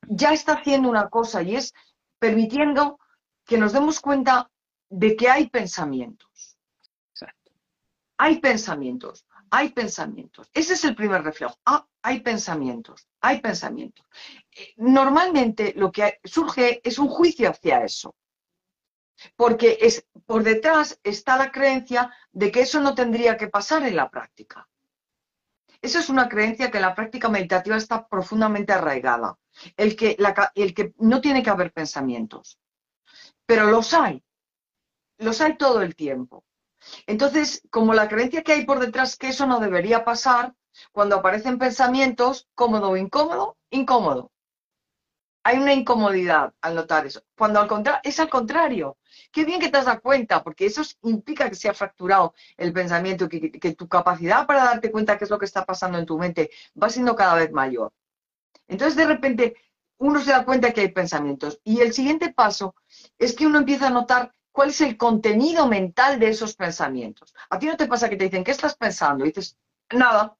ya 0.09 0.33
está 0.33 0.55
haciendo 0.55 0.89
una 0.89 1.09
cosa 1.09 1.43
y 1.43 1.55
es 1.55 1.75
permitiendo 2.19 2.99
que 3.45 3.59
nos 3.59 3.73
demos 3.73 4.01
cuenta 4.01 4.51
de 4.89 5.17
que 5.17 5.29
hay 5.29 5.49
pensamientos. 5.49 6.59
Exacto. 7.13 7.53
Hay 8.19 8.41
pensamientos, 8.41 9.27
hay 9.57 9.71
pensamientos. 9.71 10.51
Ese 10.53 10.75
es 10.75 10.85
el 10.85 10.95
primer 10.95 11.23
reflejo. 11.23 11.57
Ah, 11.65 11.87
hay 12.03 12.21
pensamientos, 12.21 13.09
hay 13.23 13.41
pensamientos. 13.41 14.05
Normalmente 14.77 15.73
lo 15.77 15.91
que 15.91 16.21
surge 16.25 16.83
es 16.85 16.99
un 16.99 17.09
juicio 17.09 17.49
hacia 17.49 17.83
eso 17.83 18.15
porque 19.35 19.79
es, 19.81 20.07
por 20.27 20.43
detrás 20.43 21.01
está 21.03 21.39
la 21.39 21.51
creencia 21.51 22.13
de 22.33 22.53
que 22.53 22.61
eso 22.61 22.81
no 22.81 22.95
tendría 22.95 23.39
que 23.39 23.49
pasar 23.49 23.83
en 23.85 23.97
la 23.97 24.11
práctica. 24.11 24.69
Esa 25.81 26.01
es 26.01 26.11
una 26.11 26.29
creencia 26.29 26.71
que 26.71 26.77
en 26.77 26.83
la 26.83 26.95
práctica 26.95 27.31
meditativa 27.31 27.79
está 27.79 28.07
profundamente 28.07 28.75
arraigada, 28.75 29.39
el 29.75 29.97
que, 29.97 30.19
el 30.55 30.75
que 30.75 30.93
no 30.99 31.23
tiene 31.23 31.43
que 31.43 31.49
haber 31.49 31.73
pensamientos. 31.73 32.59
Pero 33.47 33.71
los 33.71 33.95
hay, 33.95 34.23
los 35.17 35.41
hay 35.41 35.57
todo 35.57 35.81
el 35.81 35.97
tiempo. 35.97 36.45
Entonces, 37.07 37.63
como 37.71 37.95
la 37.95 38.09
creencia 38.09 38.43
que 38.43 38.53
hay 38.53 38.65
por 38.65 38.81
detrás 38.81 39.17
que 39.17 39.29
eso 39.29 39.47
no 39.47 39.61
debería 39.61 40.05
pasar, 40.05 40.55
cuando 40.93 41.17
aparecen 41.17 41.59
pensamientos, 41.59 42.49
cómodo 42.55 42.91
o 42.91 42.97
incómodo, 42.97 43.57
incómodo 43.71 44.31
hay 45.47 45.59
una 45.59 45.75
incomodidad 45.75 46.53
al 46.61 46.75
notar 46.75 47.07
eso. 47.07 47.23
Cuando 47.39 47.61
al 47.61 47.69
contrario, 47.69 48.01
es 48.03 48.19
al 48.19 48.29
contrario. 48.29 48.99
Qué 49.31 49.45
bien 49.45 49.61
que 49.61 49.69
te 49.69 49.79
has 49.79 49.85
dado 49.85 50.01
cuenta, 50.01 50.43
porque 50.43 50.67
eso 50.67 50.83
implica 51.05 51.49
que 51.49 51.55
se 51.55 51.69
ha 51.69 51.75
fracturado 51.75 52.35
el 52.57 52.73
pensamiento, 52.73 53.29
que, 53.29 53.53
que, 53.53 53.75
tu 53.77 53.87
capacidad 53.87 54.45
para 54.45 54.65
darte 54.65 54.91
cuenta 54.91 55.17
qué 55.17 55.23
es 55.23 55.31
lo 55.31 55.39
que 55.39 55.45
está 55.45 55.65
pasando 55.65 55.99
en 55.99 56.07
tu 56.07 56.19
mente 56.19 56.51
va 56.83 56.89
siendo 56.89 57.15
cada 57.15 57.37
vez 57.37 57.53
mayor. 57.53 57.93
Entonces, 58.67 58.97
de 58.97 59.07
repente, 59.07 59.55
uno 59.99 60.21
se 60.21 60.33
da 60.33 60.45
cuenta 60.45 60.73
que 60.73 60.81
hay 60.81 60.89
pensamientos. 60.89 61.61
Y 61.63 61.81
el 61.81 61.93
siguiente 61.93 62.33
paso 62.33 62.75
es 63.17 63.33
que 63.33 63.47
uno 63.47 63.59
empieza 63.59 63.87
a 63.87 63.91
notar 63.91 64.33
cuál 64.57 64.71
es 64.71 64.81
el 64.81 64.97
contenido 64.97 65.69
mental 65.69 66.19
de 66.19 66.31
esos 66.31 66.57
pensamientos. 66.57 67.35
A 67.51 67.59
ti 67.59 67.67
no 67.67 67.77
te 67.77 67.87
pasa 67.87 68.09
que 68.09 68.17
te 68.17 68.25
dicen, 68.25 68.43
¿qué 68.43 68.53
estás 68.53 68.75
pensando? 68.75 69.23
Y 69.23 69.29
dices, 69.29 69.59
nada. 69.93 70.35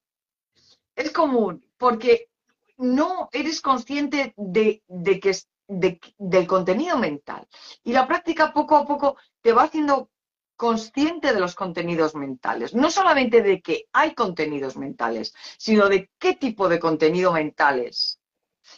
Es 0.95 1.11
común, 1.11 1.63
porque 1.77 2.31
no 2.79 3.29
eres 3.31 3.61
consciente 3.61 4.33
de, 4.39 4.83
de 4.89 5.21
que, 5.21 5.37
de, 5.69 6.01
del 6.17 6.47
contenido 6.47 6.97
mental. 6.97 7.47
Y 7.85 7.93
la 7.93 8.07
práctica 8.07 8.55
poco 8.55 8.77
a 8.77 8.87
poco 8.87 9.19
te 9.43 9.53
va 9.53 9.65
haciendo 9.65 10.09
consciente 10.57 11.35
de 11.35 11.41
los 11.41 11.55
contenidos 11.55 12.15
mentales. 12.15 12.75
No 12.75 12.91
solamente 12.91 13.43
de 13.43 13.61
que 13.61 13.85
hay 13.93 14.15
contenidos 14.15 14.79
mentales, 14.79 15.35
sino 15.59 15.91
de 15.91 16.11
qué 16.19 16.33
tipo 16.37 16.71
de 16.71 16.81
contenido 16.81 17.35
mentales. 17.35 18.19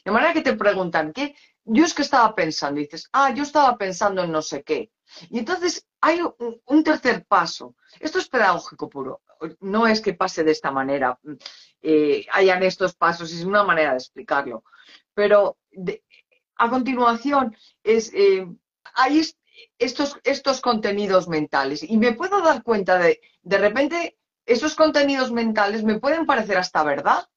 De 0.04 0.10
manera 0.10 0.32
que 0.32 0.42
te 0.42 0.54
preguntan, 0.54 1.12
¿qué? 1.12 1.36
Yo 1.70 1.84
es 1.84 1.92
que 1.92 2.02
estaba 2.02 2.34
pensando, 2.34 2.80
dices, 2.80 3.08
ah, 3.12 3.32
yo 3.34 3.42
estaba 3.42 3.76
pensando 3.76 4.22
en 4.24 4.32
no 4.32 4.40
sé 4.40 4.62
qué. 4.62 4.90
Y 5.28 5.38
entonces 5.38 5.86
hay 6.00 6.20
un 6.66 6.84
tercer 6.84 7.26
paso. 7.26 7.76
Esto 8.00 8.18
es 8.18 8.28
pedagógico 8.28 8.88
puro. 8.88 9.22
No 9.60 9.86
es 9.86 10.00
que 10.00 10.14
pase 10.14 10.44
de 10.44 10.52
esta 10.52 10.70
manera 10.70 11.18
eh, 11.82 12.26
hayan 12.32 12.62
estos 12.62 12.94
pasos, 12.94 13.32
es 13.32 13.44
una 13.44 13.64
manera 13.64 13.90
de 13.90 13.98
explicarlo. 13.98 14.64
Pero 15.14 15.58
a 16.56 16.70
continuación 16.70 17.54
es, 17.82 18.12
eh, 18.14 18.46
hay 18.94 19.22
estos, 19.78 20.18
estos 20.24 20.60
contenidos 20.60 21.28
mentales 21.28 21.82
y 21.82 21.98
me 21.98 22.14
puedo 22.14 22.40
dar 22.40 22.62
cuenta 22.62 22.98
de, 22.98 23.20
de 23.42 23.58
repente, 23.58 24.18
esos 24.46 24.74
contenidos 24.74 25.30
mentales 25.30 25.84
me 25.84 25.98
pueden 25.98 26.24
parecer 26.24 26.56
hasta 26.56 26.82
verdad. 26.82 27.28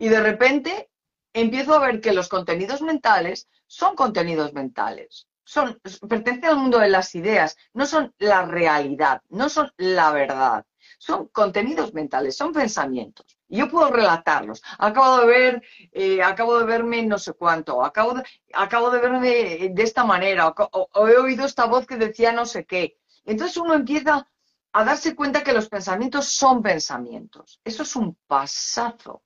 Y 0.00 0.08
de 0.08 0.20
repente 0.20 0.90
empiezo 1.32 1.74
a 1.74 1.80
ver 1.80 2.00
que 2.00 2.12
los 2.12 2.28
contenidos 2.28 2.82
mentales 2.82 3.48
son 3.66 3.94
contenidos 3.94 4.52
mentales. 4.52 5.26
Son, 5.44 5.80
pertenecen 6.08 6.50
al 6.50 6.56
mundo 6.58 6.78
de 6.78 6.90
las 6.90 7.14
ideas, 7.14 7.56
no 7.72 7.86
son 7.86 8.14
la 8.18 8.44
realidad, 8.44 9.22
no 9.30 9.48
son 9.48 9.72
la 9.78 10.12
verdad 10.12 10.66
son 10.98 11.28
contenidos 11.28 11.94
mentales, 11.94 12.36
son 12.36 12.52
pensamientos. 12.52 13.38
Y 13.48 13.58
yo 13.58 13.70
puedo 13.70 13.90
relatarlos. 13.90 14.62
Acabo 14.78 15.18
de 15.18 15.26
ver, 15.26 15.62
eh, 15.92 16.22
acabo 16.22 16.58
de 16.58 16.64
verme 16.66 17.02
no 17.04 17.18
sé 17.18 17.32
cuánto, 17.32 17.84
acabo 17.84 18.14
de, 18.14 18.24
acabo 18.52 18.90
de 18.90 19.00
verme 19.00 19.30
de 19.72 19.82
esta 19.82 20.04
manera, 20.04 20.48
o, 20.48 20.88
o 20.92 21.08
he 21.08 21.16
oído 21.16 21.46
esta 21.46 21.66
voz 21.66 21.86
que 21.86 21.96
decía 21.96 22.32
no 22.32 22.44
sé 22.44 22.66
qué. 22.66 22.98
Entonces 23.24 23.56
uno 23.56 23.74
empieza 23.74 24.28
a 24.72 24.84
darse 24.84 25.14
cuenta 25.14 25.42
que 25.42 25.52
los 25.52 25.68
pensamientos 25.68 26.26
son 26.26 26.62
pensamientos. 26.62 27.60
Eso 27.64 27.84
es 27.84 27.96
un 27.96 28.16
pasazo, 28.26 29.22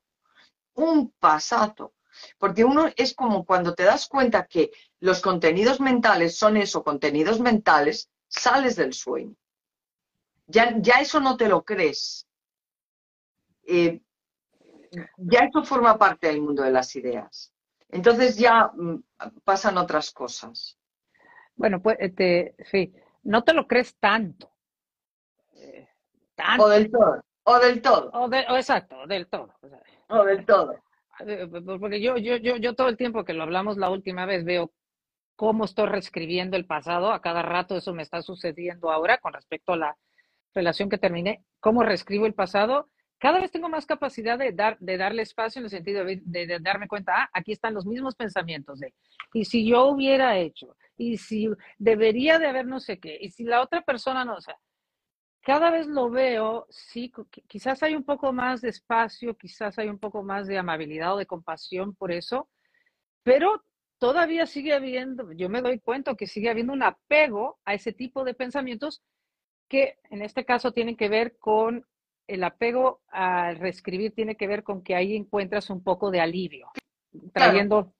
un 0.74 1.10
pasazo. 1.18 1.94
porque 2.38 2.62
uno 2.64 2.88
es 2.96 3.14
como 3.14 3.44
cuando 3.44 3.74
te 3.74 3.84
das 3.84 4.06
cuenta 4.06 4.46
que 4.46 4.70
los 5.00 5.20
contenidos 5.22 5.80
mentales 5.80 6.36
son 6.36 6.56
eso, 6.58 6.84
contenidos 6.84 7.40
mentales, 7.40 8.10
sales 8.28 8.76
del 8.76 8.92
sueño. 8.92 9.34
Ya, 10.46 10.74
ya 10.78 11.00
eso 11.00 11.20
no 11.20 11.36
te 11.36 11.48
lo 11.48 11.64
crees. 11.64 12.28
Eh, 13.66 14.02
ya 15.16 15.40
eso 15.40 15.64
forma 15.64 15.98
parte 15.98 16.26
del 16.26 16.42
mundo 16.42 16.62
de 16.62 16.70
las 16.70 16.94
ideas. 16.96 17.52
Entonces 17.88 18.36
ya 18.36 18.70
mm, 18.74 19.02
pasan 19.44 19.78
otras 19.78 20.10
cosas. 20.10 20.78
Bueno, 21.54 21.80
pues, 21.80 21.96
este, 22.00 22.54
sí, 22.70 22.92
no 23.22 23.44
te 23.44 23.52
lo 23.52 23.66
crees 23.66 23.96
tanto. 23.96 24.50
Eh, 25.54 25.88
o 26.58 26.68
del 26.68 26.90
todo. 26.90 27.22
O 27.44 27.58
del 27.58 27.82
todo. 27.82 28.10
O, 28.12 28.32
exacto, 28.56 29.06
del 29.06 29.28
todo. 29.28 29.54
O, 29.60 29.68
del 30.24 30.44
todo. 30.44 30.74
Eh, 31.26 31.48
porque 31.80 32.00
yo, 32.00 32.16
yo, 32.16 32.36
yo, 32.36 32.56
yo 32.56 32.74
todo 32.74 32.88
el 32.88 32.96
tiempo 32.96 33.24
que 33.24 33.34
lo 33.34 33.42
hablamos 33.42 33.76
la 33.76 33.90
última 33.90 34.26
vez 34.26 34.44
veo 34.44 34.72
cómo 35.36 35.64
estoy 35.64 35.86
reescribiendo 35.86 36.56
el 36.56 36.66
pasado. 36.66 37.12
A 37.12 37.20
cada 37.20 37.42
rato 37.42 37.76
eso 37.76 37.94
me 37.94 38.02
está 38.02 38.22
sucediendo 38.22 38.90
ahora 38.90 39.18
con 39.18 39.32
respecto 39.32 39.72
a 39.72 39.76
la 39.76 39.96
relación 40.54 40.88
que 40.88 40.98
terminé. 40.98 41.44
¿Cómo 41.60 41.82
reescribo 41.82 42.26
el 42.26 42.34
pasado? 42.34 42.88
cada 43.22 43.38
vez 43.38 43.52
tengo 43.52 43.68
más 43.68 43.86
capacidad 43.86 44.36
de, 44.36 44.50
dar, 44.50 44.76
de 44.80 44.96
darle 44.96 45.22
espacio 45.22 45.60
en 45.60 45.66
el 45.66 45.70
sentido 45.70 46.04
de, 46.04 46.58
darme 46.60 46.88
cuenta, 46.88 47.12
ah, 47.14 47.30
aquí 47.32 47.52
están 47.52 47.72
los 47.72 47.86
mismos 47.86 48.16
pensamientos 48.16 48.80
de, 48.80 48.92
y 49.32 49.44
si 49.44 49.64
yo 49.64 49.86
hubiera 49.86 50.36
hecho, 50.38 50.76
y 50.96 51.18
si 51.18 51.48
debería 51.78 52.40
de 52.40 52.48
haber 52.48 52.66
no 52.66 52.80
sé 52.80 52.98
qué, 52.98 53.16
y 53.20 53.30
si 53.30 53.44
la 53.44 53.62
otra 53.62 53.82
persona 53.82 54.24
no, 54.24 54.34
o 54.34 54.40
sea, 54.40 54.56
cada 55.42 55.70
vez 55.70 55.86
lo 55.88 56.08
veo, 56.08 56.66
sí, 56.70 57.12
quizás 57.48 57.82
hay 57.82 57.96
un 57.96 58.04
poco 58.04 58.32
más 58.32 58.60
de 58.60 58.68
espacio, 58.68 59.36
quizás 59.36 59.78
hay 59.78 59.88
un 59.88 59.98
poco 59.98 60.22
más 60.22 60.46
de 60.46 60.56
amabilidad 60.56 61.14
o 61.14 61.18
de 61.18 61.26
compasión 61.26 61.94
por 61.94 62.12
eso, 62.12 62.48
pero 63.24 63.64
todavía 63.98 64.46
sigue 64.46 64.72
habiendo, 64.72 65.32
yo 65.32 65.48
me 65.48 65.60
doy 65.60 65.80
cuenta 65.80 66.14
que 66.14 66.26
sigue 66.26 66.48
habiendo 66.48 66.72
un 66.72 66.84
apego 66.84 67.58
a 67.64 67.74
ese 67.74 67.92
tipo 67.92 68.24
de 68.24 68.34
pensamientos 68.34 69.02
que 69.68 69.98
en 70.10 70.22
este 70.22 70.44
caso 70.44 70.72
tienen 70.72 70.96
que 70.96 71.08
ver 71.08 71.36
con 71.38 71.86
el 72.28 72.44
apego 72.44 73.00
al 73.08 73.56
reescribir 73.56 74.14
tiene 74.14 74.36
que 74.36 74.46
ver 74.46 74.62
con 74.62 74.82
que 74.82 74.94
ahí 74.94 75.16
encuentras 75.16 75.70
un 75.70 75.82
poco 75.82 76.10
de 76.10 76.20
alivio, 76.20 76.70
trayendo... 77.32 77.92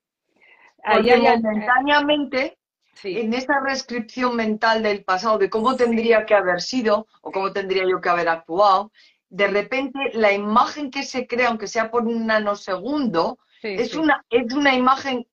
momentáneamente, 0.85 2.59
en 3.05 3.35
esa 3.35 3.61
reescripción 3.61 4.37
mental 4.37 4.83
del 4.83 5.05
pasado, 5.05 5.39
de 5.39 5.51
cómo 5.51 5.77
tendría 5.77 6.25
que 6.27 6.35
haber 6.35 6.61
sido 6.61 7.07
o 7.21 7.33
cómo 7.33 7.53
tendría 7.53 7.85
yo 7.89 8.01
que 8.01 8.09
haber 8.09 8.29
actuado, 8.29 8.93
de 9.29 9.49
repente 9.49 9.99
la 10.13 10.33
imagen 10.33 10.91
que 10.91 11.03
se 11.03 11.27
crea, 11.27 11.49
aunque 11.49 11.67
sea 11.67 11.91
por 11.91 12.07
un 12.07 12.27
nanosegundo, 12.27 13.39
es, 13.63 13.95
Una, 13.95 14.25
es 14.29 14.53
una 14.53 14.75
imagen, 14.75 15.25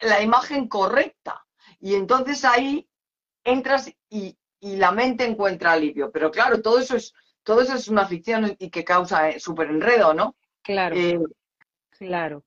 la 0.00 0.22
imagen 0.22 0.66
correcta. 0.66 1.44
Y 1.78 1.94
entonces 1.94 2.42
ahí 2.44 2.88
entras 3.44 3.92
y, 4.08 4.38
y 4.60 4.76
la 4.76 4.92
mente 4.92 5.26
encuentra 5.26 5.72
alivio. 5.72 6.10
Pero 6.10 6.30
claro, 6.30 6.62
todo 6.62 6.78
eso 6.78 6.96
es 6.96 7.12
todo 7.44 7.60
eso 7.60 7.74
es 7.74 7.88
una 7.88 8.06
ficción 8.06 8.56
y 8.58 8.70
que 8.70 8.84
causa 8.84 9.28
eh, 9.28 9.38
súper 9.38 9.68
enredo, 9.68 10.14
¿no? 10.14 10.34
Claro. 10.62 10.96
Eh, 10.96 11.20
claro. 11.90 12.42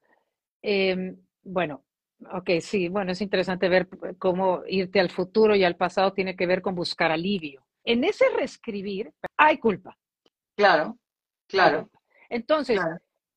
Em, 0.62 1.16
bueno, 1.44 1.86
ok, 2.32 2.49
sí, 2.62 2.89
bueno, 2.89 3.12
es 3.12 3.21
interesante 3.21 3.69
ver 3.69 3.88
cómo 4.17 4.63
irte 4.67 4.99
al 4.99 5.10
futuro 5.10 5.56
y 5.56 5.63
al 5.63 5.75
pasado 5.75 6.13
tiene 6.13 6.36
que 6.36 6.47
ver 6.47 6.62
con 6.62 6.75
buscar 6.75 7.12
alivio. 7.12 7.65
En 7.84 8.03
ese 8.03 8.25
reescribir 8.30 9.13
hay 9.38 9.60
culpa. 9.60 9.97
Claro, 10.56 10.97
claro. 11.47 11.89
Entonces, 12.30 12.80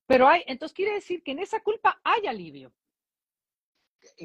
pero 0.07 0.29
hay, 0.29 0.43
entonces 0.47 0.75
quiere 0.75 0.95
decir 0.95 1.23
que 1.23 1.33
en 1.33 1.39
esa 1.39 1.61
culpa 1.61 2.01
hay 2.03 2.27
alivio. 2.27 2.73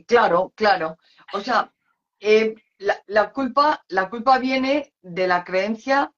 Claro, 0.08 0.52
claro. 0.56 0.98
O 1.34 1.42
sea, 1.42 1.72
eh, 2.20 2.56
la, 2.80 3.32
culpa, 3.32 3.84
la 3.90 4.10
culpa 4.10 4.40
viene 4.40 4.94
de 5.02 5.28
la 5.28 5.44
creencia 5.44 6.14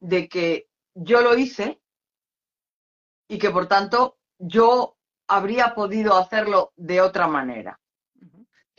de 0.00 0.28
que 0.28 0.68
yo 0.94 1.20
lo 1.20 1.36
hice 1.36 1.80
y 3.28 3.38
que 3.38 3.50
por 3.50 3.68
tanto 3.68 4.18
yo 4.38 4.96
habría 5.28 5.74
podido 5.74 6.16
hacerlo 6.16 6.72
de 6.76 7.00
otra 7.00 7.28
manera. 7.28 7.78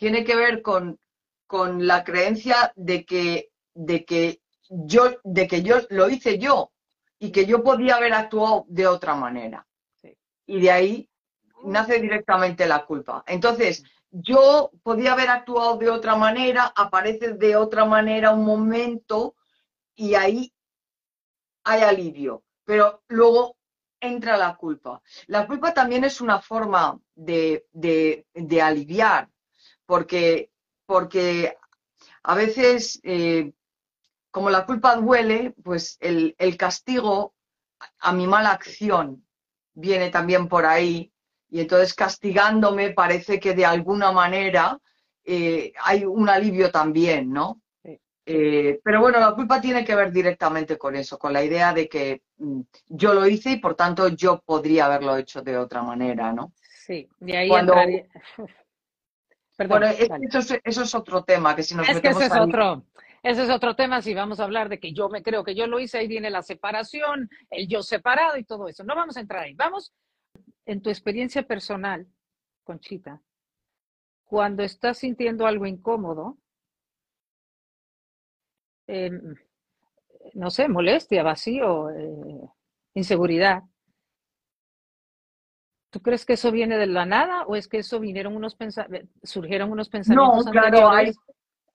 Tiene 0.04 0.26
que 0.26 0.36
ver 0.36 0.62
con, 0.62 1.00
con 1.48 1.88
la 1.88 2.04
creencia 2.04 2.74
de 2.76 3.06
que, 3.06 3.52
de, 3.74 4.04
que 4.04 4.42
yo, 4.68 5.12
de 5.24 5.48
que 5.48 5.64
yo 5.64 5.78
lo 5.92 6.10
hice 6.10 6.38
yo 6.40 6.74
y 7.20 7.32
que 7.32 7.46
yo 7.46 7.64
podía 7.64 7.96
haber 7.96 8.12
actuado 8.12 8.66
de 8.68 8.86
otra 8.86 9.16
manera. 9.16 9.66
Y 10.46 10.60
de 10.60 10.72
ahí 10.72 11.10
nace 11.64 12.02
directamente 12.02 12.68
la 12.68 12.86
culpa. 12.86 13.24
Entonces, 13.26 13.86
yo 14.12 14.72
podía 14.84 15.14
haber 15.14 15.30
actuado 15.30 15.78
de 15.78 15.90
otra 15.90 16.18
manera, 16.18 16.74
aparece 16.76 17.36
de 17.36 17.56
otra 17.56 17.86
manera 17.86 18.32
un 18.32 18.44
momento 18.44 19.36
y 19.96 20.16
ahí 20.16 20.54
hay 21.64 21.82
alivio, 21.82 22.44
pero 22.66 23.04
luego 23.08 23.56
entra 24.02 24.36
la 24.36 24.58
culpa. 24.58 25.02
La 25.28 25.48
culpa 25.48 25.74
también 25.74 26.04
es 26.04 26.20
una 26.20 26.42
forma 26.42 27.00
de, 27.16 27.66
aliviar, 28.62 29.30
porque, 29.86 30.50
porque 30.86 31.56
a 32.24 32.36
veces, 32.36 33.00
eh, 33.04 33.52
como 34.32 34.50
la 34.50 34.66
culpa 34.66 34.96
duele, 34.96 35.54
pues 35.64 35.98
el, 36.00 36.36
castigo 36.58 37.34
a 38.00 38.14
mi 38.14 38.28
mala 38.28 38.52
acción 38.52 39.26
viene 39.74 40.10
también 40.10 40.48
por 40.48 40.66
ahí, 40.66 41.12
y 41.50 41.62
entonces 41.62 41.94
castigándome 41.94 42.92
parece 42.92 43.40
que 43.40 43.54
de 43.54 43.66
alguna 43.66 44.12
manera 44.12 44.80
eh, 45.24 45.74
hay 45.84 46.06
un 46.06 46.30
alivio 46.30 46.72
también, 46.72 47.32
¿no? 47.32 47.62
Eh, 48.26 48.80
pero 48.84 49.02
bueno, 49.02 49.20
la 49.20 49.36
culpa 49.36 49.60
tiene 49.60 49.84
que 49.84 49.96
ver 49.96 50.12
directamente 50.12 50.78
con 50.78 50.96
eso, 50.96 51.20
con 51.20 51.34
la 51.34 51.44
idea 51.44 51.74
de 51.74 51.90
que 51.90 52.24
mm, 52.38 52.62
yo 52.88 53.14
lo 53.14 53.28
hice 53.28 53.52
y 53.52 53.58
por 53.58 53.76
tanto 53.76 54.08
yo 54.08 54.42
podría 54.46 54.86
haberlo 54.86 55.18
hecho 55.18 55.42
de 55.42 55.58
otra 55.58 55.84
manera, 55.84 56.32
¿no? 56.32 56.54
Sí, 56.62 57.08
de 57.20 57.38
ahí 57.38 57.50
Cuando... 57.50 57.76
Perdón, 59.56 59.82
bueno, 59.82 59.96
eso, 60.64 60.82
es, 60.82 60.96
otro 60.96 61.24
tema, 61.24 61.56
que 61.56 61.64
si 61.64 61.76
nos 61.76 61.88
es 61.88 62.02
que 62.02 62.10
ese 62.10 62.26
es 62.26 62.32
otro, 62.32 62.86
ese 63.22 63.44
es 63.44 63.50
otro 63.50 63.76
tema, 63.76 64.02
si 64.02 64.14
vamos 64.14 64.40
a 64.40 64.46
hablar 64.46 64.68
de 64.68 64.80
que 64.80 64.94
yo 64.94 65.10
me 65.10 65.22
creo 65.22 65.44
que 65.44 65.54
yo 65.54 65.68
lo 65.68 65.80
hice, 65.80 66.00
ahí 66.00 66.08
viene 66.08 66.32
la 66.32 66.42
separación, 66.42 67.30
el 67.52 67.68
yo 67.68 67.84
separado 67.84 68.38
y 68.38 68.44
todo 68.44 68.68
eso. 68.68 68.84
No 68.84 68.96
vamos 68.96 69.16
a 69.18 69.20
entrar 69.20 69.44
ahí. 69.44 69.54
Vamos, 69.54 69.94
en 70.66 70.82
tu 70.82 70.90
experiencia 70.90 71.44
personal, 71.44 72.08
Conchita, 72.64 73.22
cuando 74.24 74.64
estás 74.64 74.98
sintiendo 74.98 75.46
algo 75.46 75.68
incómodo, 75.68 76.38
Em, 78.88 79.36
no 80.34 80.50
sé, 80.50 80.68
molestia, 80.68 81.24
vacío, 81.24 81.90
eh, 81.92 82.50
inseguridad. 82.94 83.64
¿Tú 85.94 86.02
crees 86.02 86.26
que 86.26 86.34
eso 86.34 86.52
viene 86.52 86.76
de 86.80 86.88
la 86.88 87.06
nada 87.06 87.44
o 87.46 87.56
es 87.56 87.68
que 87.68 87.78
eso 87.78 88.00
vinieron 88.00 88.36
unos 88.36 88.58
surgieron 89.22 89.72
unos 89.72 89.90
pensamientos? 89.90 90.48
No, 90.48 90.52
claro, 90.52 90.90
hay, 90.90 91.14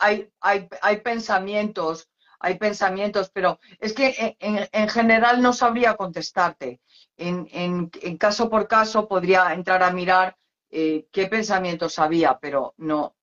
hay, 0.00 0.28
hay, 0.40 0.68
hay, 0.82 0.96
pensamientos, 1.02 2.10
hay 2.40 2.58
pensamientos, 2.58 3.30
pero 3.32 3.60
es 3.78 3.92
que 3.92 4.36
en, 4.40 4.88
general 4.88 5.40
no 5.40 5.52
sabría 5.52 5.94
contestarte. 5.94 6.80
En, 7.16 7.46
en, 7.52 8.16
caso 8.16 8.50
por 8.50 8.66
caso 8.66 9.06
podría 9.06 9.54
entrar 9.54 9.84
a 9.84 9.92
mirar 9.92 10.36
eh, 10.68 11.06
qué 11.12 11.28
pensamientos 11.28 12.00
había, 12.00 12.40
pero 12.40 12.74
no, 12.78 13.14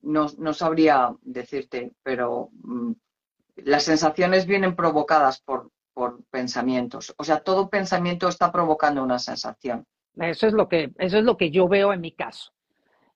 no, 0.00 0.28
no 0.38 0.54
sabría 0.54 1.14
decirte, 1.20 1.92
pero 2.02 2.48
mm, 2.62 2.92
las 3.56 3.82
sensaciones 3.82 4.46
vienen 4.46 4.74
provocadas 4.74 5.42
por, 5.42 5.70
por 5.92 6.24
pensamientos. 6.30 7.14
O 7.18 7.24
sea, 7.24 7.40
todo 7.40 7.68
pensamiento 7.68 8.28
está 8.28 8.50
provocando 8.50 9.02
una 9.02 9.18
sensación. 9.18 9.86
Eso 10.20 10.46
es 10.46 10.52
lo 10.52 10.68
que, 10.68 10.92
eso 10.98 11.18
es 11.18 11.24
lo 11.24 11.36
que 11.36 11.50
yo 11.50 11.68
veo 11.68 11.92
en 11.92 12.00
mi 12.00 12.12
caso. 12.12 12.52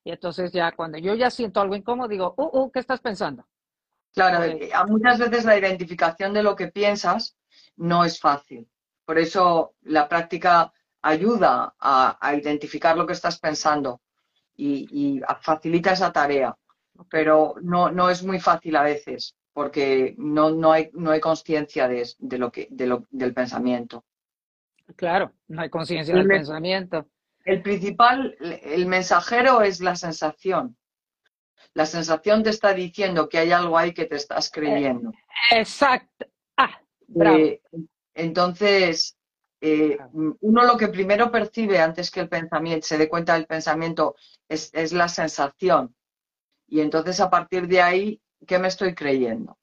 Y 0.03 0.11
entonces 0.11 0.51
ya 0.51 0.71
cuando 0.73 0.97
yo 0.97 1.15
ya 1.15 1.29
siento 1.29 1.61
algo 1.61 1.75
incómodo, 1.75 2.07
digo, 2.07 2.33
uh, 2.37 2.59
uh, 2.59 2.71
¿qué 2.71 2.79
estás 2.79 2.99
pensando? 2.99 3.45
Claro, 4.13 4.43
eh, 4.43 4.69
muchas 4.87 5.17
veces 5.17 5.45
la 5.45 5.57
identificación 5.57 6.33
de 6.33 6.43
lo 6.43 6.55
que 6.55 6.67
piensas 6.67 7.35
no 7.77 8.03
es 8.05 8.19
fácil. 8.19 8.67
Por 9.05 9.17
eso 9.17 9.73
la 9.81 10.07
práctica 10.07 10.71
ayuda 11.01 11.73
a, 11.79 12.35
identificar 12.35 12.95
lo 12.95 13.05
que 13.05 13.13
estás 13.13 13.39
pensando 13.39 14.01
y, 14.55 14.87
y, 14.91 15.21
facilita 15.41 15.93
esa 15.93 16.11
tarea. 16.11 16.55
Pero 17.09 17.55
no, 17.61 17.91
no 17.91 18.09
es 18.09 18.23
muy 18.23 18.39
fácil 18.39 18.75
a 18.75 18.83
veces 18.83 19.35
porque 19.51 20.15
no, 20.17 20.49
no 20.51 20.71
hay, 20.71 20.89
no 20.93 21.11
hay 21.11 21.19
conciencia 21.19 21.87
de, 21.87 22.05
lo 22.37 22.51
que, 22.51 22.67
de 22.71 22.87
lo, 22.87 23.05
del 23.09 23.33
pensamiento. 23.33 24.03
Claro, 24.95 25.33
no 25.47 25.61
hay 25.61 25.69
conciencia 25.69 26.15
del 26.15 26.27
pensamiento. 26.27 27.07
El 27.45 27.61
principal, 27.61 28.35
el 28.39 28.85
mensajero 28.85 29.61
es 29.61 29.81
la 29.81 29.95
sensación. 29.95 30.77
La 31.73 31.85
sensación 31.85 32.43
te 32.43 32.51
está 32.51 32.73
diciendo 32.73 33.27
que 33.27 33.39
hay 33.39 33.51
algo 33.51 33.77
ahí 33.77 33.93
que 33.93 34.05
te 34.05 34.15
estás 34.15 34.49
creyendo. 34.51 35.11
exacto. 35.51 36.25
Ah, 36.55 36.79
eh, 37.15 37.61
entonces, 38.13 39.17
eh, 39.65 39.97
uno 40.41 40.65
lo 40.65 40.77
que 40.77 40.89
primero 40.89 41.31
percibe 41.31 41.79
antes 41.79 42.11
que 42.11 42.19
el 42.19 42.29
pensamiento, 42.29 42.85
se 42.85 42.97
dé 42.97 43.07
cuenta 43.07 43.33
del 43.33 43.45
pensamiento, 43.45 44.15
es, 44.47 44.93
la 44.93 45.07
sensación. 45.07 45.95
Y 46.67 46.81
entonces 46.81 47.19
a 47.19 47.29
partir 47.29 47.67
de 47.67 47.81
ahí, 47.81 48.21
¿qué 48.45 48.59
me 48.59 48.67
estoy 48.67 48.93
creyendo? 48.93 49.57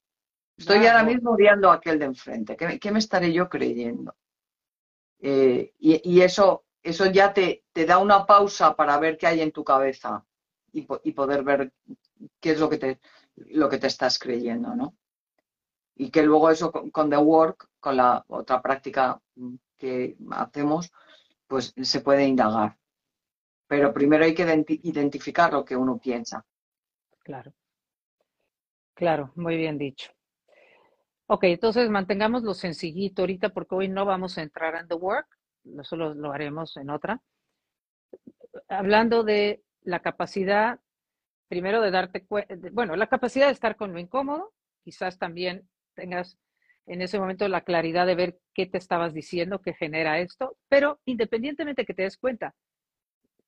Estoy 0.57 0.87
ahora 0.87 1.05
mismo 1.05 1.33
odiando 1.33 1.71
a 1.71 1.75
aquel 1.75 1.99
de 1.99 2.07
enfrente. 2.07 2.57
¿Qué, 2.57 2.91
me 2.91 2.99
estaré 2.99 3.33
yo 3.33 3.49
creyendo? 3.49 4.15
Eh, 5.21 5.75
y, 5.79 6.21
eso, 6.21 6.65
eso 6.83 7.07
ya 7.07 7.33
te, 7.33 7.65
te, 7.73 7.85
da 7.85 7.99
una 7.99 8.25
pausa 8.25 8.75
para 8.75 8.99
ver 8.99 9.19
qué 9.19 9.27
hay 9.27 9.41
en 9.43 9.53
tu 9.53 9.63
cabeza 9.63 10.25
y, 10.73 10.87
y 11.05 11.13
poder 11.13 11.43
ver 11.43 11.73
qué 12.41 12.53
es 12.53 12.61
lo 12.61 12.71
que 12.71 12.79
te, 12.79 13.01
lo 13.37 13.69
que 13.69 13.79
te 13.79 13.87
estás 13.87 14.19
creyendo, 14.19 14.75
¿no? 14.75 14.97
Y 15.97 16.11
que 16.11 16.23
luego 16.23 16.51
eso 16.51 16.73
con, 16.73 17.11
The 17.11 17.17
Work, 17.17 17.69
con 17.79 17.97
la 17.97 18.25
otra 18.29 18.63
práctica 18.63 19.21
que 19.77 20.17
hacemos, 20.31 20.91
pues 21.47 21.75
se 21.77 22.01
puede 22.01 22.27
indagar. 22.27 22.79
Pero 23.67 23.93
primero 23.93 24.25
hay 24.25 24.35
que 24.35 24.65
identificar 24.83 25.53
lo 25.53 25.65
que 25.65 25.77
uno 25.77 25.99
piensa. 25.99 26.45
Claro. 27.23 27.53
Claro, 28.95 29.33
muy 29.35 29.57
bien 29.57 29.79
dicho. 29.79 30.11
Ok, 31.33 31.45
entonces 31.45 31.89
mantengamos 31.89 32.43
lo 32.43 32.55
sencillito 32.55 33.23
ahorita 33.23 33.51
porque 33.51 33.77
hoy 33.77 33.89
no 33.89 34.05
vamos 34.05 34.37
a 34.37 34.43
entrar 34.43 34.75
en 34.75 34.89
The 34.89 34.97
Work, 34.97 35.29
eso 35.81 35.95
lo 35.95 36.33
haremos 36.33 36.77
en 36.77 36.91
otra. 36.91 37.23
Hablando 38.69 39.23
de 39.23 39.63
la 39.83 40.01
capacidad 40.01 40.81
primero 41.47 41.83
de 41.83 41.93
darte 41.93 42.27
cuenta, 42.27 42.57
bueno, 42.73 42.97
la 42.97 43.07
capacidad 43.07 43.47
de 43.47 43.53
estar 43.53 43.77
con 43.77 43.93
lo 43.93 44.01
incómodo, 44.01 44.53
quizás 44.83 45.21
también 45.21 45.69
tengas 45.95 46.37
en 46.87 47.01
ese 47.01 47.21
momento 47.21 47.47
la 47.47 47.61
claridad 47.61 48.09
de 48.09 48.17
ver 48.17 48.41
qué 48.53 48.67
te 48.67 48.79
estabas 48.79 49.15
diciendo 49.15 49.61
que 49.61 49.75
genera 49.75 50.19
esto, 50.19 50.57
pero 50.69 50.99
independientemente 51.05 51.87
que 51.87 51.95
te 51.95 52.03
des 52.03 52.17
cuenta 52.17 52.57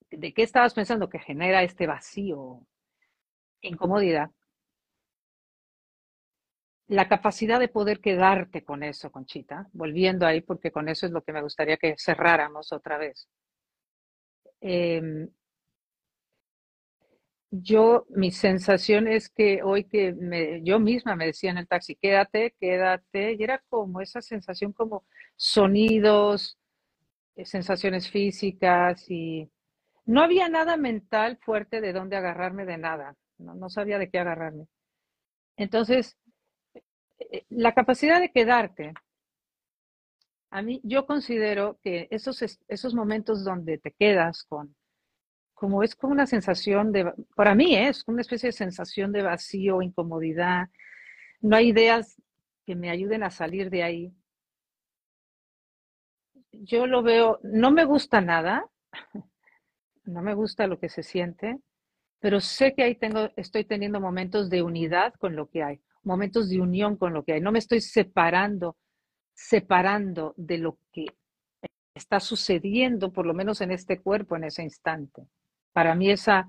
de 0.08 0.32
qué 0.32 0.44
estabas 0.44 0.72
pensando 0.72 1.08
que 1.08 1.18
genera 1.18 1.64
este 1.64 1.88
vacío, 1.88 2.60
incomodidad, 3.60 4.30
la 6.92 7.08
capacidad 7.08 7.58
de 7.58 7.68
poder 7.68 8.00
quedarte 8.00 8.64
con 8.64 8.82
eso, 8.82 9.10
Conchita, 9.10 9.68
volviendo 9.72 10.26
ahí, 10.26 10.40
porque 10.40 10.70
con 10.70 10.88
eso 10.88 11.06
es 11.06 11.12
lo 11.12 11.22
que 11.22 11.32
me 11.32 11.42
gustaría 11.42 11.76
que 11.76 11.94
cerráramos 11.98 12.72
otra 12.72 12.98
vez. 12.98 13.28
Eh, 14.60 15.28
yo, 17.54 18.06
mi 18.08 18.30
sensación 18.30 19.06
es 19.08 19.28
que 19.28 19.62
hoy 19.62 19.84
que 19.84 20.14
me, 20.14 20.62
yo 20.62 20.80
misma 20.80 21.16
me 21.16 21.26
decía 21.26 21.50
en 21.50 21.58
el 21.58 21.68
taxi, 21.68 21.96
quédate, 21.96 22.54
quédate, 22.58 23.34
y 23.34 23.42
era 23.42 23.62
como 23.68 24.00
esa 24.00 24.22
sensación 24.22 24.72
como 24.72 25.04
sonidos, 25.36 26.58
eh, 27.36 27.44
sensaciones 27.44 28.10
físicas 28.10 29.10
y 29.10 29.50
no 30.06 30.22
había 30.22 30.48
nada 30.48 30.76
mental 30.78 31.38
fuerte 31.42 31.80
de 31.82 31.92
dónde 31.92 32.16
agarrarme 32.16 32.64
de 32.64 32.78
nada, 32.78 33.16
no, 33.38 33.68
sabía 33.68 33.98
de 33.98 34.10
qué 34.10 34.18
agarrarme. 34.18 34.66
Entonces, 35.56 36.16
la 37.50 37.72
capacidad 37.72 38.20
de 38.20 38.30
quedarte, 38.30 38.94
a 40.50 40.62
mí 40.62 40.80
yo 40.84 41.06
considero 41.06 41.78
que 41.82 42.08
esos, 42.10 42.42
esos 42.68 42.94
momentos 42.94 43.44
donde 43.44 43.78
te 43.78 43.92
quedas 43.92 44.44
con 44.44 44.74
como 45.62 45.84
es 45.84 45.94
como 45.94 46.12
una 46.12 46.26
sensación 46.26 46.90
de, 46.90 47.12
para 47.36 47.54
mí 47.54 47.76
es 47.76 48.02
una 48.08 48.20
especie 48.20 48.48
de 48.48 48.52
sensación 48.52 49.12
de 49.12 49.22
vacío, 49.22 49.80
incomodidad. 49.80 50.70
No 51.40 51.54
hay 51.54 51.68
ideas 51.68 52.20
que 52.66 52.74
me 52.74 52.90
ayuden 52.90 53.22
a 53.22 53.30
salir 53.30 53.70
de 53.70 53.84
ahí. 53.84 54.12
Yo 56.50 56.88
lo 56.88 57.04
veo, 57.04 57.38
no 57.44 57.70
me 57.70 57.84
gusta 57.84 58.20
nada, 58.20 58.66
no 60.04 60.20
me 60.20 60.34
gusta 60.34 60.66
lo 60.66 60.80
que 60.80 60.88
se 60.88 61.04
siente, 61.04 61.60
pero 62.18 62.40
sé 62.40 62.74
que 62.74 62.82
ahí 62.82 62.96
tengo, 62.96 63.30
estoy 63.36 63.64
teniendo 63.64 64.00
momentos 64.00 64.50
de 64.50 64.62
unidad 64.62 65.14
con 65.14 65.36
lo 65.36 65.48
que 65.48 65.62
hay, 65.62 65.80
momentos 66.04 66.48
de 66.48 66.60
unión 66.60 66.96
con 66.96 67.12
lo 67.12 67.24
que 67.24 67.34
hay. 67.34 67.40
No 67.40 67.52
me 67.52 67.58
estoy 67.58 67.80
separando, 67.80 68.76
separando 69.34 70.34
de 70.36 70.58
lo 70.58 70.78
que 70.92 71.06
está 71.94 72.20
sucediendo, 72.20 73.12
por 73.12 73.26
lo 73.26 73.34
menos 73.34 73.60
en 73.60 73.70
este 73.70 74.00
cuerpo, 74.00 74.36
en 74.36 74.44
ese 74.44 74.62
instante 74.62 75.26
para 75.72 75.94
mí 75.94 76.10
esa 76.10 76.48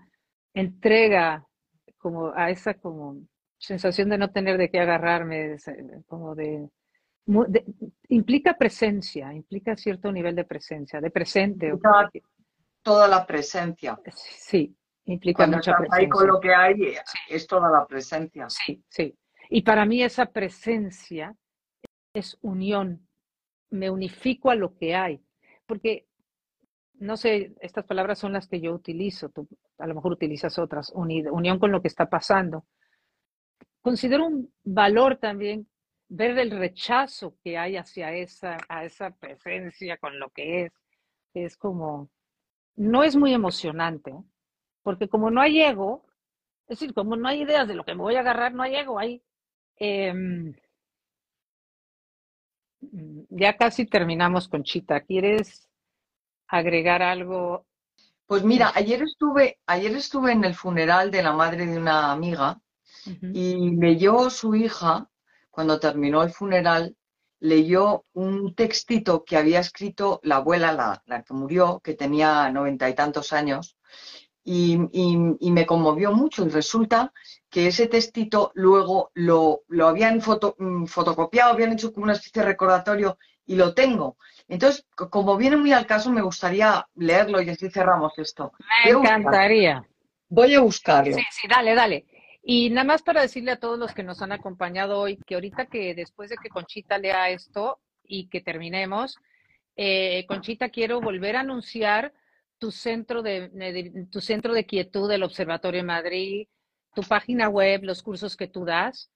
entrega 0.54 1.46
como 1.98 2.34
a 2.36 2.50
esa 2.50 2.76
como 2.76 3.22
sensación 3.58 4.10
de 4.10 4.18
no 4.18 4.30
tener 4.30 4.58
de 4.58 4.70
qué 4.70 4.80
agarrarme, 4.80 5.56
como 6.06 6.36
de, 6.36 6.70
implica 8.10 8.58
presencia, 8.58 9.34
implica 9.34 9.76
cierto 9.78 10.12
nivel 10.12 10.36
de 10.36 10.44
presencia, 10.44 11.00
de 11.00 11.10
presente. 11.10 11.74
Toda, 12.82 13.08
la 13.08 13.26
presencia. 13.26 13.98
Sí, 14.14 14.76
implica 15.06 15.48
mucha 15.48 15.78
presencia. 15.78 15.98
Ahí 15.98 16.10
con 16.10 16.28
lo 16.28 16.42
que 16.42 16.54
hay 16.54 16.96
es 17.30 17.48
toda 17.48 17.72
la 17.72 17.88
presencia. 17.88 18.50
Sí, 18.50 18.84
sí. 18.90 19.18
Y 19.56 19.62
para 19.62 19.86
mí 19.86 20.02
esa 20.02 20.26
presencia 20.26 21.36
es 22.12 22.40
unión. 22.42 23.08
Me 23.70 23.92
unifico 23.92 24.50
a 24.50 24.56
lo 24.56 24.76
que 24.76 24.96
hay. 24.96 25.22
Porque 25.68 26.08
no 26.96 27.18
sé, 27.18 27.54
estas 27.60 27.86
palabras 27.86 28.18
son 28.18 28.34
las 28.34 28.48
que 28.48 28.60
yo 28.60 28.74
utilizo, 28.74 29.30
tú 29.30 29.48
a 29.78 29.86
lo 29.86 29.94
mejor 29.94 30.14
utilizas 30.14 30.58
otras, 30.58 30.92
unión 30.96 31.60
con 31.60 31.72
lo 31.72 31.84
que 31.84 31.88
está 31.88 32.10
pasando. 32.10 32.66
Considero 33.82 34.26
un 34.26 34.52
valor 34.64 35.18
también 35.18 35.68
ver 36.10 36.40
el 36.40 36.50
rechazo 36.50 37.36
que 37.44 37.56
hay 37.56 37.78
hacia 37.78 38.12
esa, 38.12 38.58
a 38.68 38.86
esa 38.86 39.12
presencia 39.12 39.98
con 39.98 40.18
lo 40.20 40.32
que 40.32 40.64
es. 40.64 40.74
Es 41.36 41.58
como, 41.58 42.10
no 42.76 43.04
es 43.04 43.16
muy 43.16 43.36
emocionante, 43.36 44.16
porque 44.82 45.08
como 45.08 45.30
no 45.30 45.42
hay 45.42 45.62
ego, 45.62 46.08
es 46.68 46.80
decir, 46.80 46.96
como 46.96 47.16
no 47.16 47.28
hay 47.28 47.44
ideas 47.44 47.68
de 47.68 47.76
lo 47.76 47.84
que 47.84 47.94
me 47.94 48.02
voy 48.02 48.16
a 48.16 48.22
agarrar, 48.22 48.52
no 48.56 48.64
hay 48.64 48.78
ego, 48.78 48.98
hay... 48.98 49.22
Em, 49.78 50.54
ya 53.30 53.58
casi 53.58 53.86
terminamos, 53.86 54.48
con 54.48 54.64
Chita. 54.64 55.02
¿Quieres 55.02 55.68
agregar 56.48 57.02
algo? 57.02 57.66
Pues 58.26 58.44
mira, 58.44 58.72
ayer 58.76 59.02
estuve, 59.04 59.60
ayer 59.66 59.96
estuve 59.96 60.32
en 60.32 60.44
el 60.44 60.56
funeral 60.56 61.12
de 61.12 61.24
la 61.24 61.34
madre 61.34 61.66
de 61.66 61.78
una 61.78 62.12
amiga 62.12 62.60
y 63.34 63.76
leyó 63.76 64.30
su 64.30 64.56
hija, 64.56 65.10
cuando 65.50 65.80
terminó 65.80 66.24
el 66.24 66.32
funeral, 66.32 66.96
leyó 67.40 68.06
un 68.14 68.56
textito 68.56 69.26
que 69.26 69.36
había 69.36 69.60
escrito 69.60 70.22
la 70.24 70.38
abuela, 70.38 70.72
la, 70.72 71.04
la 71.06 71.24
que 71.24 71.34
murió, 71.34 71.82
que 71.84 71.96
tenía 71.96 72.50
noventa 72.50 72.90
y 72.90 72.96
tantos 72.96 73.34
años, 73.34 73.78
y, 74.44 74.78
me 75.52 75.66
conmovió 75.66 76.12
mucho. 76.12 76.46
Y 76.46 76.50
resulta 76.50 77.14
que 77.54 77.68
ese 77.68 77.88
textito 77.88 78.52
luego 78.56 79.12
lo, 79.14 79.62
lo 79.68 79.88
habían 79.88 80.22
foto, 80.22 80.56
mm, 80.58 80.86
fotocopiado, 80.86 81.54
habían 81.54 81.74
hecho 81.74 81.94
como 81.94 82.06
una 82.06 82.14
especie 82.14 82.42
de 82.42 82.48
recordatorio 82.48 83.20
y 83.46 83.56
lo 83.56 83.76
tengo. 83.76 84.18
Entonces, 84.48 84.88
como 84.96 85.38
viene 85.38 85.58
muy 85.58 85.72
al 85.72 85.86
caso, 85.86 86.12
me 86.12 86.24
gustaría 86.24 86.88
leerlo 86.96 87.42
y 87.42 87.50
así 87.52 87.70
cerramos 87.70 88.18
esto. 88.18 88.54
Me 88.84 88.92
encantaría. 88.92 89.88
Voy 90.30 90.56
a 90.56 90.62
buscarlo. 90.62 91.16
Sí, 91.16 91.24
sí, 91.30 91.48
dale, 91.48 91.76
dale. 91.76 92.06
Y 92.42 92.72
nada 92.72 92.86
más 92.86 93.04
para 93.04 93.22
decirle 93.22 93.52
a 93.52 93.60
todos 93.60 93.78
los 93.78 93.94
que 93.94 94.02
nos 94.02 94.24
han 94.24 94.32
acompañado 94.32 95.00
hoy 95.00 95.18
que 95.18 95.36
ahorita 95.36 95.68
que 95.68 95.94
después 95.94 96.32
de 96.32 96.38
que 96.42 96.50
Conchita 96.50 96.98
lea 96.98 97.30
esto 97.30 97.80
y 98.04 98.30
que 98.30 98.42
terminemos, 98.42 99.18
eh, 99.76 100.26
Conchita, 100.28 100.70
quiero 100.70 101.02
volver 101.02 101.36
a 101.36 101.42
anunciar 101.42 102.14
tu 102.58 102.72
centro 102.72 103.22
de, 103.22 104.08
tu 104.10 104.22
centro 104.22 104.54
de 104.54 104.66
quietud 104.66 105.08
del 105.08 105.24
Observatorio 105.24 105.82
de 105.82 105.88
Madrid, 105.88 106.48
tu 106.94 107.02
página 107.04 107.50
web, 107.50 107.84
los 107.84 108.04
cursos 108.04 108.38
que 108.38 108.48
tú 108.48 108.66
das. 108.66 109.12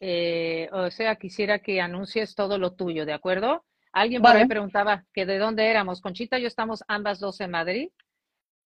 Eh, 0.00 0.68
o 0.72 0.90
sea, 0.90 1.16
quisiera 1.16 1.58
que 1.60 1.80
anuncies 1.80 2.34
todo 2.34 2.58
lo 2.58 2.72
tuyo, 2.72 3.06
¿de 3.06 3.12
acuerdo? 3.12 3.64
Alguien 3.92 4.22
por 4.22 4.36
ahí 4.36 4.46
preguntaba 4.46 5.04
que 5.12 5.24
de 5.24 5.38
dónde 5.38 5.66
éramos. 5.70 6.00
Conchita 6.00 6.38
y 6.38 6.42
yo 6.42 6.48
estamos 6.48 6.82
ambas 6.88 7.20
dos 7.20 7.40
en 7.40 7.52
Madrid, 7.52 7.90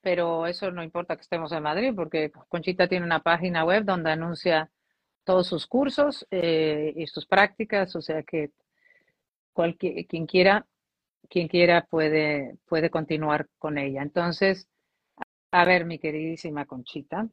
pero 0.00 0.46
eso 0.46 0.70
no 0.70 0.82
importa 0.82 1.16
que 1.16 1.22
estemos 1.22 1.52
en 1.52 1.62
Madrid, 1.62 1.92
porque 1.94 2.32
Conchita 2.48 2.88
tiene 2.88 3.04
una 3.04 3.20
página 3.20 3.64
web 3.64 3.84
donde 3.84 4.10
anuncia 4.10 4.70
todos 5.24 5.46
sus 5.46 5.66
cursos 5.66 6.26
eh, 6.30 6.94
y 6.96 7.06
sus 7.06 7.26
prácticas, 7.26 7.94
o 7.94 8.00
sea 8.00 8.22
que 8.22 8.52
cualquier, 9.52 10.06
quien 10.06 10.24
quiera, 10.24 10.66
quien 11.28 11.48
quiera 11.48 11.84
puede, 11.84 12.56
puede 12.66 12.88
continuar 12.88 13.48
con 13.58 13.76
ella. 13.76 14.00
Entonces, 14.00 14.66
a 15.50 15.64
ver, 15.66 15.84
mi 15.84 15.98
queridísima 15.98 16.64
Conchita. 16.64 17.28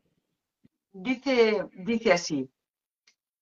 Dice, 0.98 1.68
así, 2.14 2.50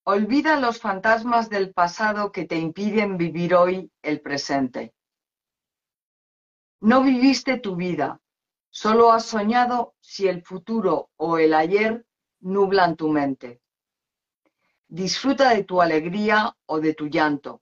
Olvida 0.05 0.59
los 0.59 0.79
fantasmas 0.79 1.51
del 1.51 1.71
pasado 1.71 2.31
que 2.31 2.45
te 2.45 2.57
impiden 2.57 3.15
vivir 3.15 3.53
hoy 3.53 3.91
el 4.01 4.21
presente. 4.21 4.95
No 6.81 7.03
viviste 7.03 7.59
tu 7.59 7.75
vida, 7.75 8.19
solo 8.71 9.11
has 9.11 9.27
soñado 9.27 9.93
si 9.99 10.27
el 10.27 10.41
futuro 10.41 11.11
o 11.15 11.37
el 11.37 11.53
ayer 11.53 12.07
nublan 12.39 12.95
tu 12.95 13.09
mente. 13.09 13.61
Disfruta 14.87 15.53
de 15.53 15.63
tu 15.63 15.79
alegría 15.79 16.57
o 16.65 16.79
de 16.79 16.95
tu 16.95 17.05
llanto, 17.05 17.61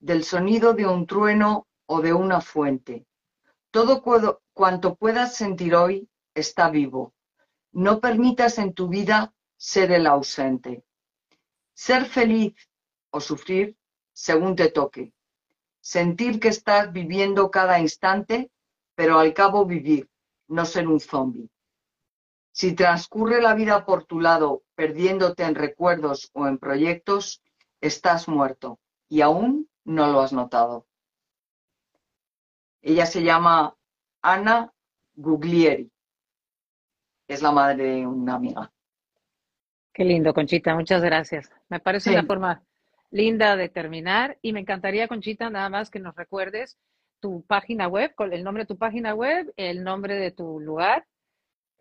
del 0.00 0.24
sonido 0.24 0.74
de 0.74 0.88
un 0.88 1.06
trueno 1.06 1.68
o 1.86 2.00
de 2.00 2.12
una 2.12 2.40
fuente. 2.40 3.06
Todo 3.70 4.02
cuanto 4.52 4.96
puedas 4.96 5.36
sentir 5.36 5.76
hoy 5.76 6.08
está 6.34 6.70
vivo. 6.70 7.14
No 7.72 8.00
permitas 8.00 8.58
en 8.58 8.74
tu 8.74 8.88
vida 8.88 9.34
ser 9.56 9.92
el 9.92 10.06
ausente. 10.06 10.84
Ser 11.74 12.04
feliz 12.04 12.54
o 13.10 13.20
sufrir 13.20 13.76
según 14.12 14.56
te 14.56 14.70
toque. 14.70 15.12
Sentir 15.80 16.38
que 16.38 16.48
estás 16.48 16.92
viviendo 16.92 17.50
cada 17.50 17.80
instante, 17.80 18.50
pero 18.94 19.18
al 19.18 19.32
cabo 19.34 19.64
vivir, 19.64 20.08
no 20.48 20.64
ser 20.64 20.86
un 20.86 21.00
zombi. 21.00 21.50
Si 22.52 22.74
transcurre 22.74 23.40
la 23.40 23.54
vida 23.54 23.86
por 23.86 24.04
tu 24.04 24.20
lado 24.20 24.62
perdiéndote 24.74 25.44
en 25.44 25.54
recuerdos 25.54 26.30
o 26.34 26.46
en 26.46 26.58
proyectos, 26.58 27.42
estás 27.80 28.28
muerto 28.28 28.78
y 29.08 29.20
aún 29.20 29.70
no 29.84 30.10
lo 30.12 30.20
has 30.20 30.32
notado. 30.32 30.86
Ella 32.80 33.06
se 33.06 33.22
llama 33.22 33.76
Ana 34.22 34.72
Guglieri. 35.14 35.91
Es 37.32 37.40
la 37.40 37.50
madre 37.50 37.84
de 37.84 38.06
una 38.06 38.34
amiga. 38.34 38.70
Qué 39.94 40.04
lindo, 40.04 40.34
Conchita, 40.34 40.74
muchas 40.74 41.02
gracias. 41.02 41.50
Me 41.70 41.80
parece 41.80 42.10
una 42.10 42.24
forma 42.24 42.62
linda 43.10 43.56
de 43.56 43.70
terminar 43.70 44.38
y 44.42 44.52
me 44.52 44.60
encantaría, 44.60 45.08
Conchita, 45.08 45.48
nada 45.48 45.70
más 45.70 45.88
que 45.88 45.98
nos 45.98 46.14
recuerdes 46.14 46.78
tu 47.20 47.42
página 47.46 47.88
web, 47.88 48.12
el 48.30 48.44
nombre 48.44 48.64
de 48.64 48.66
tu 48.66 48.76
página 48.76 49.14
web, 49.14 49.50
el 49.56 49.82
nombre 49.82 50.16
de 50.16 50.30
tu 50.30 50.60
lugar, 50.60 51.06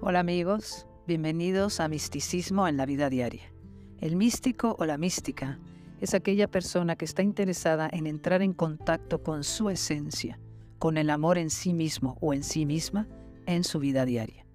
Hola 0.02 0.20
amigos, 0.20 0.86
bienvenidos 1.08 1.80
a 1.80 1.88
Misticismo 1.88 2.68
en 2.68 2.76
la 2.76 2.86
Vida 2.86 3.10
Diaria. 3.10 3.54
El 4.02 4.18
místico 4.18 4.76
o 4.78 4.86
la 4.86 4.98
mística 4.98 5.60
es 6.02 6.14
aquella 6.14 6.50
persona 6.50 6.98
que 6.98 7.06
está 7.06 7.22
interesada 7.22 7.90
en 7.90 8.06
entrar 8.06 8.42
en 8.42 8.52
contacto 8.52 9.24
con 9.24 9.46
su 9.46 9.70
esencia, 9.70 10.38
con 10.82 10.98
el 10.98 11.12
amor 11.12 11.38
en 11.38 11.52
sí 11.52 11.76
mismo 11.76 12.18
o 12.22 12.34
en 12.34 12.42
sí 12.42 12.66
misma 12.66 13.08
en 13.46 13.64
su 13.64 13.78
vida 13.78 14.04
diaria. 14.04 14.48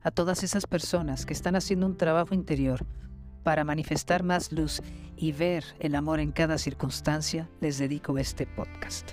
A 0.00 0.10
todas 0.10 0.42
esas 0.42 0.66
personas 0.66 1.26
que 1.26 1.34
están 1.34 1.54
haciendo 1.54 1.84
un 1.84 1.98
trabajo 1.98 2.34
interior 2.34 2.86
para 3.42 3.62
manifestar 3.62 4.22
más 4.22 4.52
luz 4.52 4.80
y 5.18 5.32
ver 5.32 5.64
el 5.78 5.94
amor 5.94 6.18
en 6.18 6.32
cada 6.32 6.56
circunstancia, 6.56 7.50
les 7.60 7.76
dedico 7.76 8.16
este 8.16 8.46
podcast. 8.46 9.10